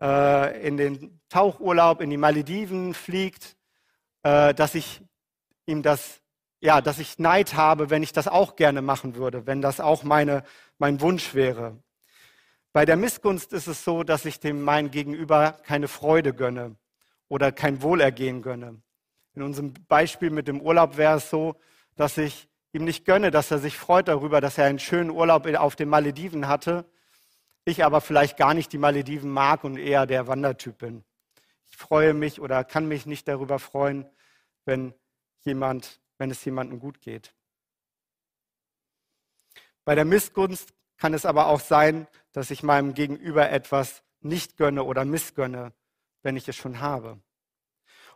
äh, 0.02 0.66
in 0.66 0.78
den 0.78 1.20
Tauchurlaub 1.28 2.00
in 2.00 2.10
die 2.10 2.16
Malediven 2.16 2.94
fliegt, 2.94 3.58
äh, 4.24 4.54
dass 4.54 4.74
ich 4.74 5.02
ihm 5.66 5.84
das, 5.84 6.22
ja, 6.66 6.82
dass 6.82 6.98
ich 6.98 7.20
Neid 7.20 7.54
habe, 7.54 7.92
wenn 7.92 8.02
ich 8.02 8.12
das 8.12 8.28
auch 8.28 8.56
gerne 8.56 8.82
machen 8.82 9.16
würde, 9.16 9.46
wenn 9.46 9.62
das 9.62 9.80
auch 9.80 10.04
meine, 10.04 10.44
mein 10.80 11.00
Wunsch 11.00 11.36
wäre. 11.36 11.78
Bei 12.74 12.86
der 12.86 12.98
Missgunst 12.98 13.54
ist 13.54 13.68
es 13.68 13.84
so, 13.84 14.04
dass 14.04 14.26
ich 14.26 14.40
dem 14.40 14.64
mein 14.64 14.90
Gegenüber 14.90 15.60
keine 15.64 15.88
Freude 15.88 16.34
gönne 16.34 16.76
oder 17.28 17.52
kein 17.52 17.84
Wohlergehen 17.84 18.42
gönne. 18.42 18.82
In 19.36 19.44
unserem 19.44 19.74
Beispiel 19.88 20.32
mit 20.32 20.48
dem 20.48 20.60
Urlaub 20.60 20.98
wäre 20.98 21.18
es 21.18 21.30
so, 21.30 21.56
dass 21.96 22.18
ich 22.18 22.50
ihm 22.74 22.84
nicht 22.84 23.06
gönne, 23.06 23.30
dass 23.30 23.52
er 23.52 23.60
sich 23.60 23.78
freut 23.78 24.08
darüber, 24.08 24.42
dass 24.42 24.58
er 24.58 24.66
einen 24.66 24.80
schönen 24.80 25.12
Urlaub 25.12 25.46
auf 25.46 25.76
den 25.76 25.88
Malediven 25.88 26.48
hatte, 26.48 26.86
ich 27.64 27.86
aber 27.86 28.02
vielleicht 28.02 28.38
gar 28.38 28.56
nicht 28.56 28.74
die 28.74 28.78
Malediven 28.80 29.30
mag 29.30 29.64
und 29.64 29.78
eher 29.78 30.08
der 30.08 30.28
Wandertyp 30.28 30.80
bin. 30.80 31.04
Ich 31.70 31.78
freue 31.78 32.16
mich 32.16 32.42
oder 32.42 32.64
kann 32.64 32.88
mich 32.88 33.06
nicht 33.06 33.28
darüber 33.28 33.60
freuen, 33.60 34.10
wenn 34.66 34.94
jemand, 35.42 36.00
wenn 36.18 36.32
es 36.32 36.44
jemandem 36.46 36.80
gut 36.80 37.02
geht. 37.02 37.34
Bei 39.84 39.96
der 39.96 40.06
Missgunst 40.06 40.74
kann 40.98 41.14
es 41.14 41.26
aber 41.26 41.48
auch 41.48 41.60
sein, 41.60 42.08
dass 42.32 42.52
ich 42.52 42.64
meinem 42.64 42.94
Gegenüber 42.94 43.50
etwas 43.50 44.04
nicht 44.22 44.58
gönne 44.58 44.84
oder 44.84 45.06
missgönne, 45.06 45.74
wenn 46.24 46.36
ich 46.36 46.48
es 46.48 46.56
schon 46.56 46.80
habe. 46.80 47.20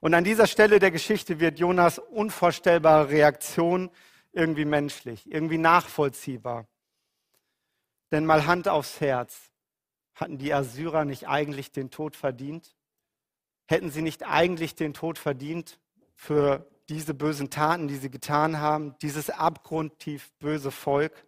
Und 0.01 0.13
an 0.13 0.24
dieser 0.24 0.48
Stelle 0.48 0.79
der 0.79 0.91
Geschichte 0.91 1.39
wird 1.39 1.60
Jonas 1.60 2.00
unvorstellbare 2.00 3.10
Reaktion 3.10 3.91
irgendwie 4.32 4.65
menschlich, 4.65 5.29
irgendwie 5.32 5.58
nachvollziehbar. 5.58 6.68
Denn 8.12 8.25
mal 8.25 8.46
Hand 8.46 8.68
aufs 8.68 9.01
Herz, 9.01 9.51
hatten 10.15 10.38
die 10.38 10.53
Assyrer 10.53 11.06
nicht 11.06 11.27
eigentlich 11.27 11.72
den 11.72 11.91
Tod 11.91 12.15
verdient? 12.15 12.75
Hätten 13.68 13.91
sie 13.91 14.01
nicht 14.01 14.25
eigentlich 14.25 14.75
den 14.75 14.94
Tod 14.94 15.18
verdient 15.18 15.79
für 16.15 16.69
diese 16.89 17.13
bösen 17.13 17.50
Taten, 17.50 17.88
die 17.88 17.98
sie 17.98 18.10
getan 18.10 18.60
haben, 18.60 18.96
dieses 19.01 19.29
abgrundtief 19.29 20.31
böse 20.39 20.72
Volk? 20.72 21.27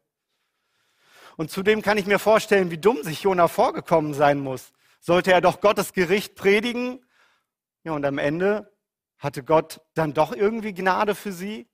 Und 1.37 1.51
zudem 1.51 1.81
kann 1.81 1.97
ich 1.97 2.05
mir 2.05 2.19
vorstellen, 2.19 2.71
wie 2.71 2.77
dumm 2.77 3.03
sich 3.03 3.21
Jona 3.21 3.47
vorgekommen 3.47 4.13
sein 4.13 4.39
muss. 4.39 4.73
Sollte 4.99 5.31
er 5.31 5.41
doch 5.41 5.61
Gottes 5.61 5.93
Gericht 5.93 6.35
predigen? 6.35 7.03
Ja, 7.83 7.93
und 7.93 8.05
am 8.05 8.17
Ende 8.17 8.71
hatte 9.17 9.43
Gott 9.43 9.81
dann 9.93 10.13
doch 10.13 10.33
irgendwie 10.33 10.73
Gnade 10.73 11.15
für 11.15 11.31
sie? 11.31 11.67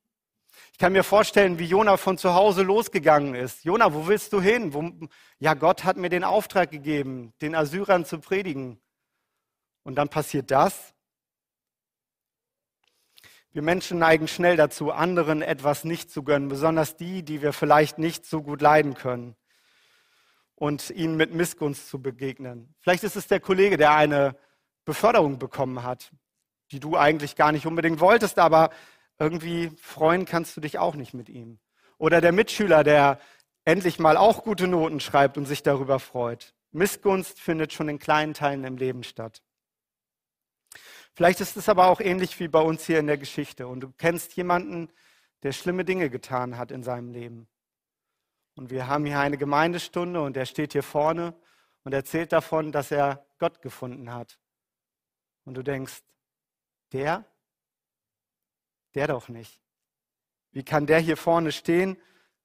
Ich 0.72 0.78
kann 0.78 0.94
mir 0.94 1.04
vorstellen, 1.04 1.60
wie 1.60 1.66
Jona 1.66 1.98
von 1.98 2.18
zu 2.18 2.34
Hause 2.34 2.64
losgegangen 2.64 3.36
ist. 3.36 3.64
Jona, 3.64 3.94
wo 3.94 4.08
willst 4.08 4.34
du 4.34 4.42
hin? 4.42 4.74
Wo, 4.74 4.92
ja, 5.40 5.54
Gott 5.54 5.84
hat 5.84 5.98
mir 5.98 6.10
den 6.10 6.24
Auftrag 6.24 6.72
gegeben, 6.72 7.34
den 7.42 7.56
Assyrern 7.56 8.06
zu 8.06 8.20
predigen. 8.20 8.80
Und 9.84 9.96
dann 9.96 10.10
passiert 10.10 10.52
das. 10.52 10.94
Wir 13.52 13.62
Menschen 13.62 14.00
neigen 14.00 14.28
schnell 14.28 14.58
dazu, 14.58 14.92
anderen 14.92 15.42
etwas 15.42 15.84
nicht 15.84 16.12
zu 16.12 16.24
gönnen, 16.24 16.50
besonders 16.50 16.96
die, 16.96 17.24
die 17.24 17.42
wir 17.42 17.54
vielleicht 17.54 17.98
nicht 17.98 18.26
so 18.26 18.42
gut 18.42 18.62
leiden 18.62 18.94
können 18.94 19.36
und 20.56 20.90
ihnen 20.90 21.18
mit 21.18 21.34
Missgunst 21.34 21.88
zu 21.88 22.02
begegnen. 22.02 22.76
Vielleicht 22.80 23.04
ist 23.04 23.16
es 23.16 23.28
der 23.28 23.40
Kollege, 23.40 23.78
der 23.78 23.96
eine 23.96 24.36
Beförderung 24.86 25.38
bekommen 25.40 25.84
hat, 25.84 26.12
die 26.72 26.80
du 26.80 26.98
eigentlich 26.98 27.36
gar 27.36 27.52
nicht 27.52 27.66
unbedingt 27.66 28.00
wolltest, 28.00 28.40
aber 28.40 28.72
irgendwie 29.20 29.72
freuen 29.82 30.26
kannst 30.26 30.58
du 30.58 30.62
dich 30.62 30.80
auch 30.80 30.96
nicht 30.96 31.14
mit 31.14 31.30
ihm. 31.30 31.60
Oder 31.98 32.22
der 32.22 32.32
Mitschüler, 32.32 32.84
der 32.84 33.20
endlich 33.66 34.00
mal 34.00 34.18
auch 34.18 34.44
gute 34.44 34.68
Noten 34.68 35.00
schreibt 35.00 35.38
und 35.38 35.46
sich 35.46 35.64
darüber 35.64 36.00
freut. 36.00 36.54
Missgunst 36.72 37.40
findet 37.40 37.74
schon 37.74 37.90
in 37.90 38.00
kleinen 38.00 38.34
Teilen 38.34 38.64
im 38.64 38.78
Leben 38.78 39.04
statt. 39.04 39.42
Vielleicht 41.18 41.42
ist 41.42 41.58
es 41.58 41.68
aber 41.68 41.88
auch 41.88 42.00
ähnlich 42.00 42.40
wie 42.40 42.48
bei 42.48 42.62
uns 42.62 42.86
hier 42.86 43.00
in 43.00 43.08
der 43.08 43.18
Geschichte 43.18 43.68
und 43.68 43.80
du 43.80 43.92
kennst 43.92 44.36
jemanden, 44.36 44.94
der 45.42 45.52
schlimme 45.52 45.84
Dinge 45.84 46.12
getan 46.12 46.60
hat 46.60 46.70
in 46.70 46.84
seinem 46.84 47.10
Leben. 47.10 47.48
Und 48.54 48.70
wir 48.70 48.86
haben 48.86 49.04
hier 49.04 49.20
eine 49.20 49.40
Gemeindestunde 49.40 50.22
und 50.22 50.38
er 50.38 50.46
steht 50.46 50.74
hier 50.74 50.84
vorne 50.84 51.34
und 51.84 51.94
erzählt 51.94 52.32
davon, 52.34 52.72
dass 52.72 52.92
er 52.92 53.26
Gott 53.40 53.64
gefunden 53.64 54.14
hat. 54.14 54.38
Und 55.44 55.56
du 55.56 55.64
denkst, 55.64 56.04
der? 56.92 57.26
Der 58.94 59.08
doch 59.08 59.28
nicht. 59.28 59.60
Wie 60.52 60.64
kann 60.64 60.86
der 60.86 61.00
hier 61.00 61.18
vorne 61.18 61.52
stehen? 61.52 62.00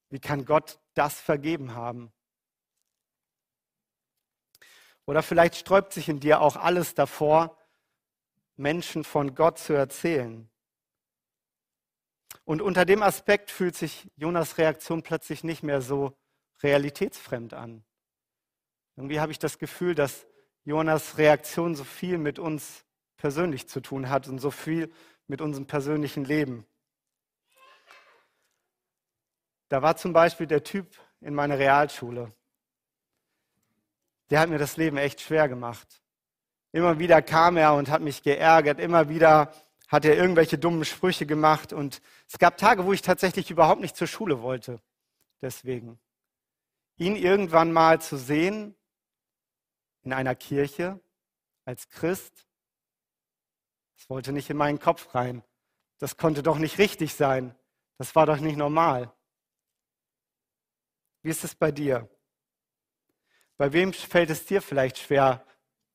Wie 0.09 0.19
kann 0.19 0.47
Gott 0.47 0.81
das 0.95 1.21
vergeben 1.21 1.75
haben? 1.75 2.11
Oder 5.05 5.23
vielleicht 5.23 5.57
sträubt 5.57 5.93
sich 5.93 6.09
in 6.09 6.21
dir 6.21 6.41
auch 6.41 6.57
alles 6.57 6.95
davor, 6.95 7.59
Menschen 8.63 9.03
von 9.05 9.35
Gott 9.35 9.59
zu 9.59 9.73
erzählen. 9.73 10.49
Und 12.45 12.63
unter 12.63 12.85
dem 12.85 13.03
Aspekt 13.03 13.51
fühlt 13.51 13.77
sich 13.77 14.09
Jonas 14.17 14.57
Reaktion 14.57 15.03
plötzlich 15.03 15.45
nicht 15.45 15.63
mehr 15.63 15.83
so 15.83 16.17
realitätsfremd 16.63 17.55
an. 17.55 17.85
Irgendwie 18.97 19.21
habe 19.21 19.33
ich 19.33 19.39
das 19.39 19.59
Gefühl, 19.59 19.95
dass 19.95 20.27
Jonas 20.65 21.19
Reaktion 21.19 21.75
so 21.75 21.85
viel 21.85 22.19
mit 22.19 22.39
uns 22.39 22.85
persönlich 23.17 23.69
zu 23.69 23.81
tun 23.81 24.09
hat 24.09 24.29
und 24.29 24.39
so 24.39 24.51
viel 24.51 24.93
mit 25.27 25.41
unserem 25.41 25.67
persönlichen 25.67 26.25
Leben. 26.25 26.67
Da 29.69 29.83
war 29.83 29.97
zum 29.97 30.13
Beispiel 30.13 30.47
der 30.47 30.63
Typ 30.63 30.99
in 31.21 31.35
meiner 31.35 31.59
Realschule. 31.59 32.33
Der 34.31 34.41
hat 34.41 34.51
mir 34.51 34.59
das 34.59 34.77
Leben 34.77 34.99
echt 34.99 35.21
schwer 35.21 35.49
gemacht. 35.49 36.02
Immer 36.73 36.99
wieder 36.99 37.23
kam 37.23 37.57
er 37.57 37.75
und 37.75 37.91
hat 37.91 38.03
mich 38.03 38.23
geärgert. 38.23 38.81
Immer 38.81 39.09
wieder 39.09 39.53
hat 39.89 40.05
er 40.05 40.17
irgendwelche 40.17 40.59
dummen 40.59 40.85
Sprüche 40.85 41.27
gemacht. 41.27 41.73
Und 41.73 42.01
es 42.29 42.39
gab 42.39 42.57
Tage, 42.57 42.85
wo 42.87 42.93
ich 42.93 43.03
tatsächlich 43.03 43.51
überhaupt 43.51 43.81
nicht 43.81 43.97
zur 43.97 44.07
Schule 44.07 44.41
wollte. 44.43 44.81
Deswegen. 45.43 46.01
Ihn 46.97 47.17
irgendwann 47.17 47.73
mal 47.73 48.01
zu 48.01 48.17
sehen 48.17 48.75
in 50.03 50.13
einer 50.13 50.35
Kirche 50.35 51.01
als 51.65 51.89
Christ, 51.89 52.47
das 54.03 54.11
wollte 54.11 54.33
nicht 54.33 54.51
in 54.51 54.57
meinen 54.57 54.81
Kopf 54.81 55.15
rein. 55.15 55.45
Das 55.99 56.17
konnte 56.17 56.43
doch 56.43 56.59
nicht 56.59 56.79
richtig 56.79 57.15
sein. 57.15 57.55
Das 57.99 58.17
war 58.17 58.27
doch 58.27 58.39
nicht 58.39 58.57
normal. 58.57 59.15
Wie 61.23 61.31
ist 61.31 61.45
es 61.45 61.55
bei 61.55 61.71
dir? 61.71 62.09
Bei 63.57 63.73
wem 63.73 63.93
fällt 63.93 64.31
es 64.31 64.45
dir 64.45 64.61
vielleicht 64.61 64.99
schwer, 64.99 65.47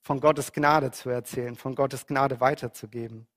von 0.07 0.21
Gottes 0.21 0.53
Gnade 0.53 0.91
zu 0.91 1.09
erzählen, 1.09 1.57
von 1.57 1.75
Gottes 1.75 2.07
Gnade 2.07 2.39
weiterzugeben? 2.39 3.27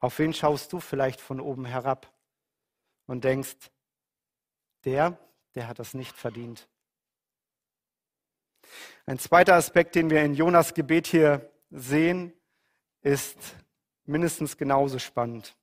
Auf 0.00 0.18
wen 0.18 0.34
schaust 0.34 0.72
du 0.72 0.80
vielleicht 0.80 1.20
von 1.20 1.38
oben 1.38 1.64
herab 1.64 2.12
und 3.06 3.22
denkst, 3.22 3.54
der, 4.84 5.16
der 5.54 5.68
hat 5.68 5.78
das 5.78 5.94
nicht 5.94 6.16
verdient? 6.16 6.66
Ein 9.06 9.20
zweiter 9.20 9.54
Aspekt, 9.54 9.94
den 9.94 10.10
wir 10.10 10.24
in 10.24 10.34
Jonas 10.34 10.74
Gebet 10.74 11.06
hier 11.06 11.48
sehen, 11.70 12.32
ist 13.02 13.38
mindestens 14.04 14.56
genauso 14.56 14.98
spannend. 14.98 15.56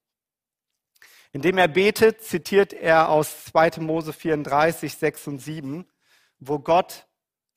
Indem 1.34 1.58
er 1.58 1.68
betet, 1.68 2.24
zitiert 2.24 2.72
er 2.72 3.10
aus 3.10 3.44
2. 3.48 3.82
Mose 3.82 4.14
34, 4.14 4.96
6 4.96 5.28
und 5.28 5.40
7, 5.40 5.86
wo 6.40 6.60
Gott 6.60 7.06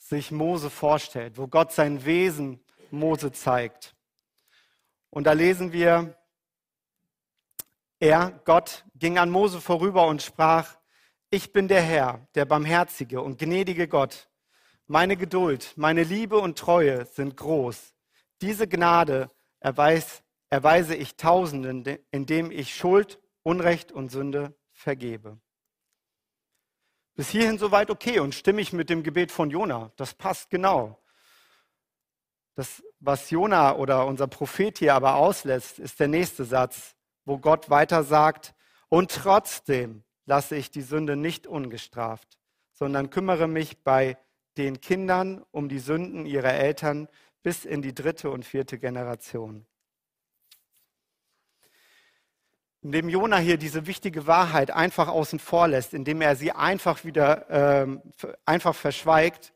sich 0.09 0.31
Mose 0.31 0.71
vorstellt, 0.71 1.37
wo 1.37 1.49
Gott 1.49 1.73
sein 1.73 2.05
Wesen 2.05 2.61
Mose 2.91 3.33
zeigt. 3.33 3.97
Und 5.11 5.25
da 5.25 5.33
lesen 5.33 5.73
wir, 5.73 6.17
er, 7.99 8.41
Gott, 8.45 8.85
ging 8.95 9.19
an 9.19 9.31
Mose 9.31 9.61
vorüber 9.61 10.07
und 10.07 10.23
sprach, 10.23 10.77
ich 11.31 11.53
bin 11.53 11.66
der 11.66 11.83
Herr, 11.83 12.29
der 12.35 12.45
barmherzige 12.45 13.21
und 13.21 13.38
gnädige 13.38 13.88
Gott. 13.88 14.29
Meine 14.87 15.16
Geduld, 15.16 15.73
meine 15.77 16.05
Liebe 16.05 16.38
und 16.38 16.57
Treue 16.57 17.05
sind 17.07 17.37
groß. 17.37 17.95
Diese 18.40 18.69
Gnade 18.69 19.29
erweis, 19.59 20.23
erweise 20.51 20.95
ich 20.95 21.16
Tausenden, 21.16 21.99
indem 22.12 22.53
ich 22.53 22.75
Schuld, 22.75 23.21
Unrecht 23.42 23.90
und 23.90 24.11
Sünde 24.11 24.55
vergebe. 24.71 25.40
Bis 27.16 27.31
hierhin 27.31 27.59
soweit 27.59 27.90
okay 27.90 28.20
und 28.20 28.35
stimme 28.35 28.61
ich 28.61 28.72
mit 28.72 28.88
dem 28.88 29.02
Gebet 29.02 29.33
von 29.33 29.50
Jona. 29.50 29.90
Das 29.96 30.14
passt 30.14 30.50
genau. 30.50 31.02
Das, 32.55 32.83
was 33.00 33.31
Jona 33.31 33.74
oder 33.74 34.07
unser 34.07 34.29
Prophet 34.29 34.79
hier 34.79 34.94
aber 34.94 35.16
auslässt, 35.16 35.79
ist 35.79 35.98
der 35.98 36.09
nächste 36.09 36.44
Satz 36.44 36.96
wo 37.26 37.38
Gott 37.38 37.68
weiter 37.68 38.05
sagt, 38.05 38.55
und 38.88 39.11
trotzdem 39.11 40.05
lasse 40.24 40.57
ich 40.57 40.70
die 40.70 40.83
Sünde 40.83 41.16
nicht 41.16 41.46
ungestraft, 41.46 42.38
sondern 42.72 43.11
kümmere 43.11 43.48
mich 43.48 43.83
bei 43.83 44.16
den 44.57 44.81
Kindern 44.81 45.44
um 45.50 45.68
die 45.68 45.81
Sünden 45.81 46.24
ihrer 46.24 46.55
Eltern 46.55 47.09
bis 47.42 47.64
in 47.64 47.83
die 47.83 47.94
dritte 47.94 48.31
und 48.31 48.44
vierte 48.44 48.79
Generation. 48.79 49.66
Indem 52.87 53.09
Jona 53.09 53.38
hier 53.38 53.57
diese 53.57 53.88
wichtige 53.88 54.29
Wahrheit 54.29 54.70
einfach 54.70 55.09
außen 55.09 55.40
vor 55.40 55.66
lässt, 55.66 55.92
indem 55.92 56.20
er 56.20 56.37
sie 56.37 56.53
einfach 56.53 57.05
wieder 57.05 57.51
ähm, 57.51 58.01
einfach 58.44 58.77
verschweigt, 58.77 59.53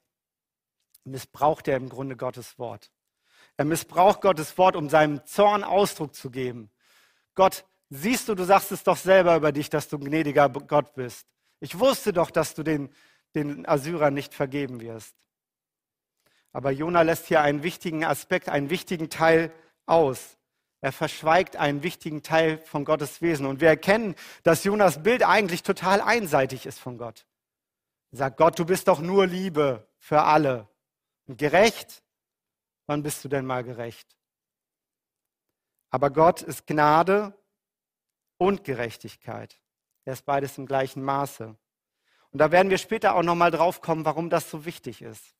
missbraucht 1.05 1.69
er 1.69 1.77
im 1.77 1.89
Grunde 1.89 2.17
Gottes 2.17 2.59
Wort. 2.59 2.91
Er 3.57 3.67
missbraucht 3.67 4.21
Gottes 4.21 4.59
Wort, 4.59 4.75
um 4.75 4.89
seinem 4.89 5.25
Zorn 5.27 5.63
Ausdruck 5.63 6.13
zu 6.13 6.33
geben. 6.33 6.73
Gott, 7.37 7.65
siehst 7.89 8.29
du, 8.29 8.35
du 8.35 8.43
sagst 8.43 8.73
es 8.73 8.83
doch 8.83 8.97
selber 8.97 9.37
über 9.37 9.53
dich, 9.53 9.71
dass 9.71 9.89
du 9.89 9.99
ein 9.99 10.05
gnädiger 10.07 10.49
Gott 10.49 10.95
bist. 10.95 11.29
Ich 11.61 11.79
wusste 11.79 12.13
doch, 12.13 12.33
dass 12.33 12.55
du 12.57 12.65
den, 12.65 12.93
den 13.37 13.65
Assyrern 13.65 14.13
nicht 14.13 14.35
vergeben 14.35 14.81
wirst. 14.81 15.15
Aber 16.51 16.73
Jona 16.73 17.03
lässt 17.03 17.27
hier 17.27 17.43
einen 17.43 17.63
wichtigen 17.63 18.05
Aspekt, 18.05 18.49
einen 18.49 18.71
wichtigen 18.71 19.09
Teil 19.09 19.53
aus. 19.87 20.37
Er 20.81 20.93
verschweigt 20.93 21.57
einen 21.57 21.83
wichtigen 21.83 22.23
Teil 22.23 22.59
von 22.59 22.85
Gottes 22.85 23.21
Wesen. 23.21 23.47
Und 23.47 23.61
wir 23.61 23.69
erkennen, 23.69 24.15
dass 24.43 24.65
Jonas 24.65 25.03
Bild 25.03 25.23
eigentlich 25.23 25.63
total 25.63 26.01
einseitig 26.01 26.65
ist 26.67 26.79
von 26.79 26.97
Gott. 26.97 27.27
Er 28.13 28.19
sagt, 28.19 28.39
Gott, 28.39 28.59
du 28.59 28.65
bist 28.65 28.89
doch 28.89 29.01
nur 29.01 29.27
Liebe 29.27 29.87
für 29.99 30.23
alle. 30.23 30.69
Und 31.27 31.39
gerecht? 31.39 32.03
Wann 32.87 33.03
bist 33.03 33.25
du 33.25 33.29
denn 33.29 33.47
mal 33.47 33.63
gerecht? 33.63 34.17
Aber 35.91 36.11
Gott 36.11 36.43
ist 36.43 36.67
Gnade 36.67 37.35
und 38.39 38.65
Gerechtigkeit. 38.65 39.61
Er 40.05 40.15
ist 40.15 40.25
beides 40.25 40.57
im 40.57 40.67
gleichen 40.67 41.03
Maße. 41.03 41.57
Und 42.31 42.39
da 42.39 42.51
werden 42.51 42.71
wir 42.71 42.79
später 42.79 43.15
auch 43.15 43.23
nochmal 43.23 43.51
drauf 43.51 43.81
kommen, 43.81 44.05
warum 44.05 44.31
das 44.31 44.51
so 44.51 44.65
wichtig 44.65 45.03
ist. 45.03 45.35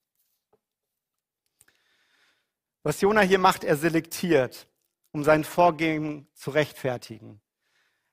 Was 2.83 3.01
Jona 3.01 3.21
hier 3.21 3.39
macht, 3.39 3.65
er 3.65 3.77
selektiert, 3.77 4.69
um 5.13 5.25
sein 5.25 5.45
Vorgehen 5.45 6.29
zu 6.35 6.51
rechtfertigen. 6.51 7.41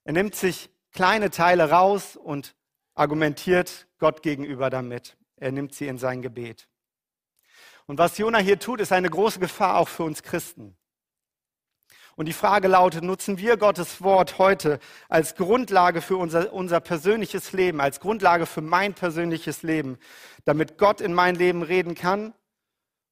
Er 0.04 0.14
nimmt 0.14 0.36
sich 0.36 0.70
kleine 0.92 1.30
Teile 1.30 1.70
raus 1.70 2.16
und 2.16 2.56
argumentiert 2.96 3.88
Gott 4.00 4.24
gegenüber 4.24 4.70
damit. 4.70 5.18
Er 5.36 5.52
nimmt 5.52 5.76
sie 5.76 5.88
in 5.88 5.98
sein 5.98 6.22
Gebet. 6.22 6.68
Und 7.86 7.98
was 8.00 8.18
Jona 8.18 8.40
hier 8.40 8.60
tut, 8.60 8.82
ist 8.82 8.92
eine 8.92 9.10
große 9.10 9.40
Gefahr 9.40 9.78
auch 9.78 9.88
für 9.88 10.04
uns 10.04 10.24
Christen. 10.24 10.76
Und 12.18 12.26
die 12.26 12.34
Frage 12.34 12.68
lautet, 12.68 13.04
nutzen 13.04 13.38
wir 13.38 13.58
Gottes 13.58 14.02
Wort 14.02 14.40
heute 14.40 14.80
als 15.08 15.36
Grundlage 15.36 16.02
für 16.02 16.18
unser, 16.18 16.52
unser 16.52 16.80
persönliches 16.80 17.54
Leben, 17.54 17.80
als 17.80 18.00
Grundlage 18.00 18.48
für 18.48 18.62
mein 18.62 18.96
persönliches 18.96 19.62
Leben, 19.62 20.00
damit 20.44 20.80
Gott 20.80 21.00
in 21.00 21.14
mein 21.14 21.36
Leben 21.36 21.62
reden 21.62 21.94
kann? 21.94 22.34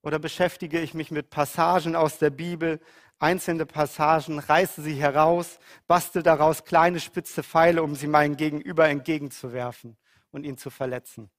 Oder 0.01 0.17
beschäftige 0.17 0.81
ich 0.81 0.95
mich 0.95 1.11
mit 1.11 1.29
Passagen 1.29 1.95
aus 1.95 2.17
der 2.17 2.31
Bibel, 2.31 2.79
einzelne 3.19 3.65
Passagen, 3.65 4.39
reiße 4.39 4.81
sie 4.81 4.95
heraus, 4.95 5.59
bastel 5.87 6.23
daraus 6.23 6.65
kleine 6.65 6.99
spitze 6.99 7.43
Pfeile, 7.43 7.83
um 7.83 7.95
sie 7.95 8.07
meinem 8.07 8.37
Gegenüber 8.37 8.87
entgegenzuwerfen 8.89 9.97
und 10.31 10.43
ihn 10.43 10.57
zu 10.57 10.69
verletzen? 10.69 11.29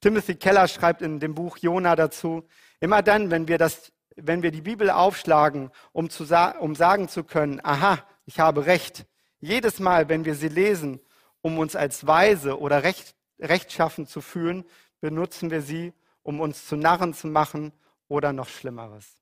Timothy 0.00 0.34
Keller 0.34 0.66
schreibt 0.66 1.02
in 1.02 1.20
dem 1.20 1.34
Buch 1.34 1.58
Jona 1.58 1.94
dazu, 1.94 2.48
immer 2.80 3.02
dann, 3.02 3.30
wenn 3.30 3.46
wir 3.46 3.58
das 3.58 3.92
wenn 4.16 4.42
wir 4.42 4.50
die 4.50 4.60
Bibel 4.60 4.90
aufschlagen, 4.90 5.70
um, 5.92 6.10
zu, 6.10 6.24
um 6.60 6.74
sagen 6.74 7.08
zu 7.08 7.24
können, 7.24 7.60
aha, 7.62 7.98
ich 8.26 8.40
habe 8.40 8.66
recht. 8.66 9.06
Jedes 9.40 9.80
Mal, 9.80 10.08
wenn 10.08 10.24
wir 10.24 10.34
sie 10.34 10.48
lesen, 10.48 11.00
um 11.40 11.58
uns 11.58 11.74
als 11.74 12.06
weise 12.06 12.58
oder 12.58 12.82
recht, 12.82 13.14
rechtschaffen 13.40 14.06
zu 14.06 14.20
fühlen, 14.20 14.64
benutzen 15.00 15.50
wir 15.50 15.62
sie, 15.62 15.92
um 16.22 16.40
uns 16.40 16.66
zu 16.66 16.76
Narren 16.76 17.14
zu 17.14 17.26
machen 17.26 17.72
oder 18.08 18.32
noch 18.32 18.48
Schlimmeres. 18.48 19.21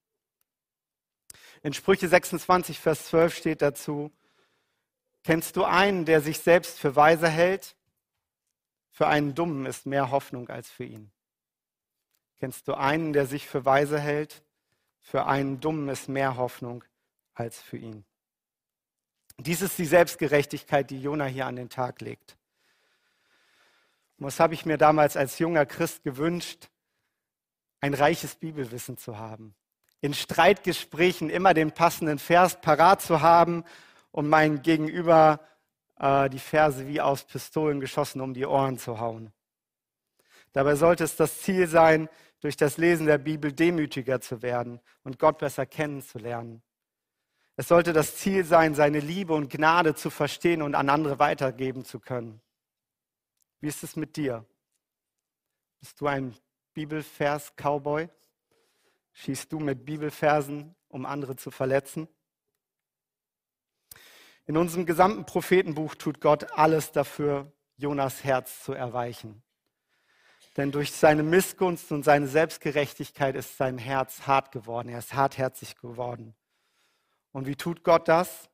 In 1.63 1.75
Sprüche 1.75 2.09
26, 2.09 2.79
Vers 2.79 3.07
12 3.07 3.37
steht 3.37 3.63
dazu, 3.63 4.11
kennst 5.23 5.57
du 5.57 5.65
einen, 5.65 6.07
der 6.07 6.21
sich 6.23 6.39
selbst 6.39 6.79
für 6.79 6.97
weise 6.97 7.29
hält? 7.29 7.77
Für 8.91 9.07
einen 9.07 9.35
Dummen 9.35 9.67
ist 9.67 9.87
mehr 9.87 10.11
Hoffnung 10.11 10.49
als 10.49 10.71
für 10.71 10.85
ihn. 10.85 11.11
Kennst 12.39 12.69
du 12.69 12.75
einen, 12.75 13.13
der 13.13 13.27
sich 13.27 13.47
für 13.47 13.65
weise 13.65 13.99
hält? 13.99 14.43
Für 15.01 15.27
einen 15.27 15.61
Dummen 15.61 15.89
ist 15.89 16.09
mehr 16.09 16.37
Hoffnung 16.37 16.85
als 17.35 17.61
für 17.61 17.77
ihn. 17.77 18.05
Dies 19.37 19.63
ist 19.63 19.79
die 19.79 19.87
Selbstgerechtigkeit, 19.87 20.91
die 20.91 21.01
Jona 21.01 21.27
hier 21.27 21.47
an 21.47 21.57
den 21.57 21.69
Tag 21.69 22.01
legt. 22.01 22.37
Und 24.19 24.27
was 24.27 24.41
habe 24.41 24.55
ich 24.55 24.67
mir 24.67 24.77
damals 24.77 25.17
als 25.17 25.39
junger 25.39 25.65
Christ 25.65 26.03
gewünscht? 26.03 26.69
Ein 27.81 27.95
reiches 27.95 28.37
Bibelwissen 28.37 28.99
zu 28.99 29.19
haben. 29.19 29.55
In 30.01 30.15
Streitgesprächen 30.15 31.31
immer 31.31 31.55
den 31.55 31.73
passenden 31.73 32.19
Vers 32.19 32.61
parat 32.61 33.03
zu 33.03 33.21
haben, 33.21 33.65
um 34.13 34.29
meinen 34.29 34.63
Gegenüber 34.63 35.41
äh, 35.99 36.29
die 36.31 36.39
Verse 36.39 36.87
wie 36.89 37.01
aus 37.01 37.25
Pistolen 37.25 37.81
geschossen 37.81 38.21
um 38.21 38.35
die 38.35 38.47
Ohren 38.47 38.79
zu 38.79 38.99
hauen. 38.99 39.33
Dabei 40.53 40.75
sollte 40.75 41.05
es 41.05 41.17
das 41.17 41.41
Ziel 41.43 41.69
sein, 41.69 42.09
durch 42.41 42.57
das 42.57 42.79
Lesen 42.79 43.07
der 43.07 43.19
Bibel 43.19 43.53
demütiger 43.53 44.21
zu 44.21 44.43
werden 44.43 44.81
und 45.05 45.19
Gott 45.19 45.39
besser 45.39 45.67
kennenzulernen. 45.67 46.63
Es 47.57 47.69
sollte 47.69 47.93
das 47.93 48.17
Ziel 48.17 48.45
sein, 48.45 48.75
seine 48.75 49.01
Liebe 49.01 49.35
und 49.35 49.51
Gnade 49.51 49.95
zu 49.95 50.09
verstehen 50.09 50.63
und 50.63 50.75
an 50.75 50.89
andere 50.89 51.19
weitergeben 51.19 51.85
zu 51.85 52.01
können. 52.01 52.41
Wie 53.61 53.69
ist 53.69 53.83
es 53.83 53.97
mit 53.97 54.17
dir? 54.17 54.47
Bist 55.81 56.01
du 56.01 56.07
ein 56.07 56.35
Bibelvers-Cowboy? 56.75 58.09
Schießt 59.13 59.53
du 59.53 59.59
mit 59.59 59.85
Bibelversen, 59.85 60.75
um 60.89 61.07
andere 61.07 61.37
zu 61.37 61.51
verletzen? 61.51 62.09
In 64.47 64.57
unserem 64.57 64.87
gesamten 64.87 65.27
Prophetenbuch 65.27 65.95
tut 65.95 66.21
Gott 66.21 66.53
alles 66.53 66.93
dafür, 66.93 67.53
Jonas 67.77 68.25
Herz 68.25 68.65
zu 68.65 68.73
erweichen. 68.73 69.43
Denn 70.57 70.73
durch 70.73 70.93
seine 70.93 71.23
Missgunst 71.23 71.93
und 71.93 72.03
seine 72.03 72.27
Selbstgerechtigkeit 72.27 73.37
ist 73.37 73.57
sein 73.57 73.79
Herz 73.79 74.27
hart 74.27 74.51
geworden. 74.51 74.89
Er 74.89 74.99
ist 74.99 75.15
hartherzig 75.15 75.77
geworden. 75.77 76.35
Und 77.33 77.47
wie 77.47 77.57
tut 77.57 77.85
Gott 77.85 78.09
das? 78.09 78.51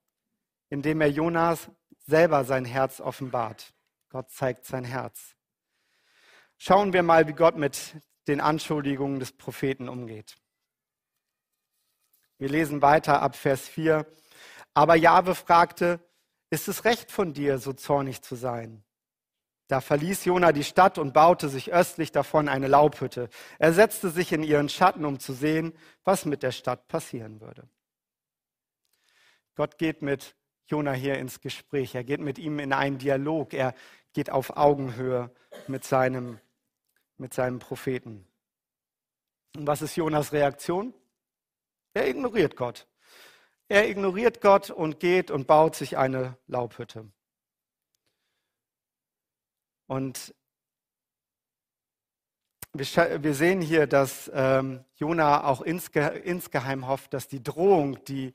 Indem 0.69 1.01
er 1.01 1.11
Jonas 1.11 1.71
selber 2.07 2.45
sein 2.45 2.65
Herz 2.65 3.01
offenbart. 3.01 3.73
Gott 4.11 4.31
zeigt 4.31 4.67
sein 4.67 4.85
Herz. 4.85 5.35
Schauen 6.59 6.93
wir 6.93 7.03
mal, 7.03 7.27
wie 7.27 7.33
Gott 7.33 7.57
mit 7.57 7.97
den 8.29 8.41
Anschuldigungen 8.41 9.19
des 9.19 9.33
Propheten 9.33 9.89
umgeht. 9.89 10.37
Wir 12.39 12.49
lesen 12.49 12.83
weiter 12.83 13.23
ab 13.23 13.37
Vers 13.37 13.67
4. 13.69 14.07
Aber 14.75 14.95
Jahwe 14.95 15.35
fragte, 15.35 16.01
ist 16.51 16.69
es 16.69 16.85
recht 16.85 17.11
von 17.11 17.33
dir, 17.33 17.59
so 17.59 17.73
zornig 17.73 18.23
zu 18.23 18.35
sein? 18.35 18.85
Da 19.69 19.81
verließ 19.81 20.25
Jona 20.27 20.53
die 20.53 20.65
Stadt 20.65 20.97
und 20.97 21.13
baute 21.13 21.49
sich 21.49 21.73
östlich 21.73 22.13
davon 22.13 22.49
eine 22.49 22.69
Laubhütte. 22.69 23.29
Er 23.59 23.73
setzte 23.73 24.11
sich 24.11 24.33
in 24.33 24.45
ihren 24.45 24.69
Schatten, 24.69 25.05
um 25.05 25.19
zu 25.19 25.33
sehen, 25.33 25.73
was 26.05 26.25
mit 26.25 26.43
der 26.43 26.53
Stadt 26.53 26.87
passieren 26.87 27.41
würde. 27.41 27.69
Gott 29.57 29.79
geht 29.79 30.03
mit 30.03 30.37
Jona 30.67 30.93
hier 30.93 31.19
ins 31.19 31.41
Gespräch. 31.41 31.95
Er 31.95 32.05
geht 32.05 32.21
mit 32.21 32.39
ihm 32.39 32.61
in 32.61 32.73
einen 32.73 32.99
Dialog. 32.99 33.55
Er 33.55 33.75
geht 34.13 34.31
auf 34.31 34.57
Augenhöhe 34.57 35.33
mit 35.67 35.85
seinem, 35.85 36.39
mit 37.17 37.35
seinem 37.35 37.59
Propheten. 37.59 38.27
Und 39.57 39.67
was 39.67 39.83
ist 39.83 39.97
Jonas 39.97 40.33
Reaktion? 40.33 40.95
Er 41.97 42.09
ignoriert 42.09 42.57
Gott. 42.57 42.87
Er 43.69 43.89
ignoriert 43.89 44.43
Gott 44.43 44.69
und 44.69 45.01
geht 45.01 45.31
und 45.31 45.47
baut 45.47 45.75
sich 45.75 45.97
eine 45.97 46.37
Laubhütte. 46.47 47.11
Und 49.87 50.35
wir, 52.75 53.35
sehen 53.35 53.63
hier, 53.63 53.87
dass 53.87 54.31
ähm, 54.35 54.85
Jona 54.97 55.45
auch 55.45 55.63
insgeheim 55.63 56.87
hofft, 56.87 57.15
dass 57.15 57.29
die 57.29 57.43
Drohung, 57.43 58.05
die 58.05 58.35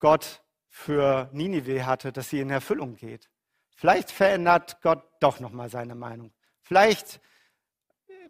Gott 0.00 0.42
für 0.66 1.30
Ninive 1.32 1.86
hatte, 1.86 2.10
dass 2.10 2.30
sie 2.30 2.40
in 2.40 2.50
Erfüllung 2.50 2.96
geht. 2.96 3.30
Vielleicht 3.76 4.10
verändert 4.10 4.82
Gott 4.82 5.04
doch 5.20 5.38
nochmal 5.38 5.68
seine 5.68 5.94
Meinung. 5.94 6.32
Vielleicht 6.62 7.20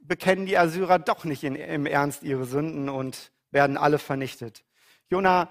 bekennen 0.02 0.44
die 0.44 0.58
Assyrer 0.58 0.98
doch 0.98 1.24
nicht 1.24 1.42
im 1.42 1.86
Ernst 1.86 2.22
ihre 2.22 2.44
Sünden 2.44 2.90
und 2.90 3.32
werden 3.50 3.76
alle 3.76 3.98
vernichtet. 3.98 4.64
Jona 5.08 5.50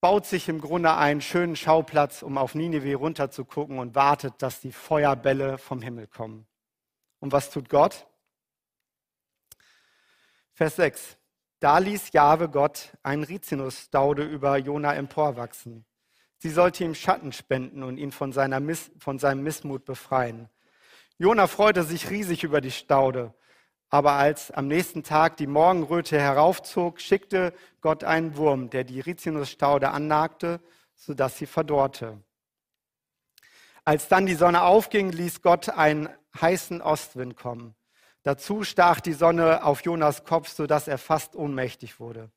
baut 0.00 0.26
sich 0.26 0.48
im 0.48 0.60
Grunde 0.60 0.94
einen 0.94 1.20
schönen 1.20 1.56
Schauplatz, 1.56 2.22
um 2.22 2.38
auf 2.38 2.54
Ninive 2.54 2.94
runterzugucken 2.96 3.78
und 3.78 3.94
wartet, 3.94 4.34
dass 4.38 4.60
die 4.60 4.72
Feuerbälle 4.72 5.58
vom 5.58 5.82
Himmel 5.82 6.06
kommen. 6.06 6.46
Und 7.18 7.32
was 7.32 7.50
tut 7.50 7.68
Gott? 7.68 8.06
Vers 10.52 10.76
6. 10.76 11.16
Da 11.58 11.78
ließ 11.78 12.12
Jahwe 12.12 12.48
Gott 12.48 12.96
einen 13.02 13.24
Rizinusstaude 13.24 14.24
über 14.24 14.56
Jona 14.58 14.94
emporwachsen. 14.94 15.86
Sie 16.38 16.50
sollte 16.50 16.84
ihm 16.84 16.94
Schatten 16.94 17.32
spenden 17.32 17.82
und 17.82 17.96
ihn 17.96 18.12
von, 18.12 18.30
Miss, 18.60 18.90
von 18.98 19.18
seinem 19.18 19.42
Missmut 19.42 19.84
befreien. 19.84 20.50
Jona 21.18 21.46
freute 21.46 21.82
sich 21.82 22.10
riesig 22.10 22.44
über 22.44 22.60
die 22.60 22.70
Staude. 22.70 23.34
Aber 23.88 24.12
als 24.12 24.50
am 24.50 24.66
nächsten 24.68 25.02
Tag 25.02 25.36
die 25.36 25.46
Morgenröte 25.46 26.18
heraufzog, 26.18 27.00
schickte 27.00 27.52
Gott 27.80 28.04
einen 28.04 28.36
Wurm, 28.36 28.70
der 28.70 28.84
die 28.84 29.00
Rizinusstaude 29.00 29.90
annagte, 29.90 30.60
sodass 30.94 31.38
sie 31.38 31.46
verdorrte. 31.46 32.18
Als 33.84 34.08
dann 34.08 34.26
die 34.26 34.34
Sonne 34.34 34.62
aufging, 34.62 35.12
ließ 35.12 35.42
Gott 35.42 35.68
einen 35.68 36.08
heißen 36.40 36.82
Ostwind 36.82 37.36
kommen. 37.36 37.76
Dazu 38.24 38.64
stach 38.64 39.00
die 39.00 39.12
Sonne 39.12 39.64
auf 39.64 39.84
Jonas 39.84 40.24
Kopf, 40.24 40.48
sodass 40.48 40.88
er 40.88 40.98
fast 40.98 41.36
ohnmächtig 41.36 42.00
wurde. 42.00 42.30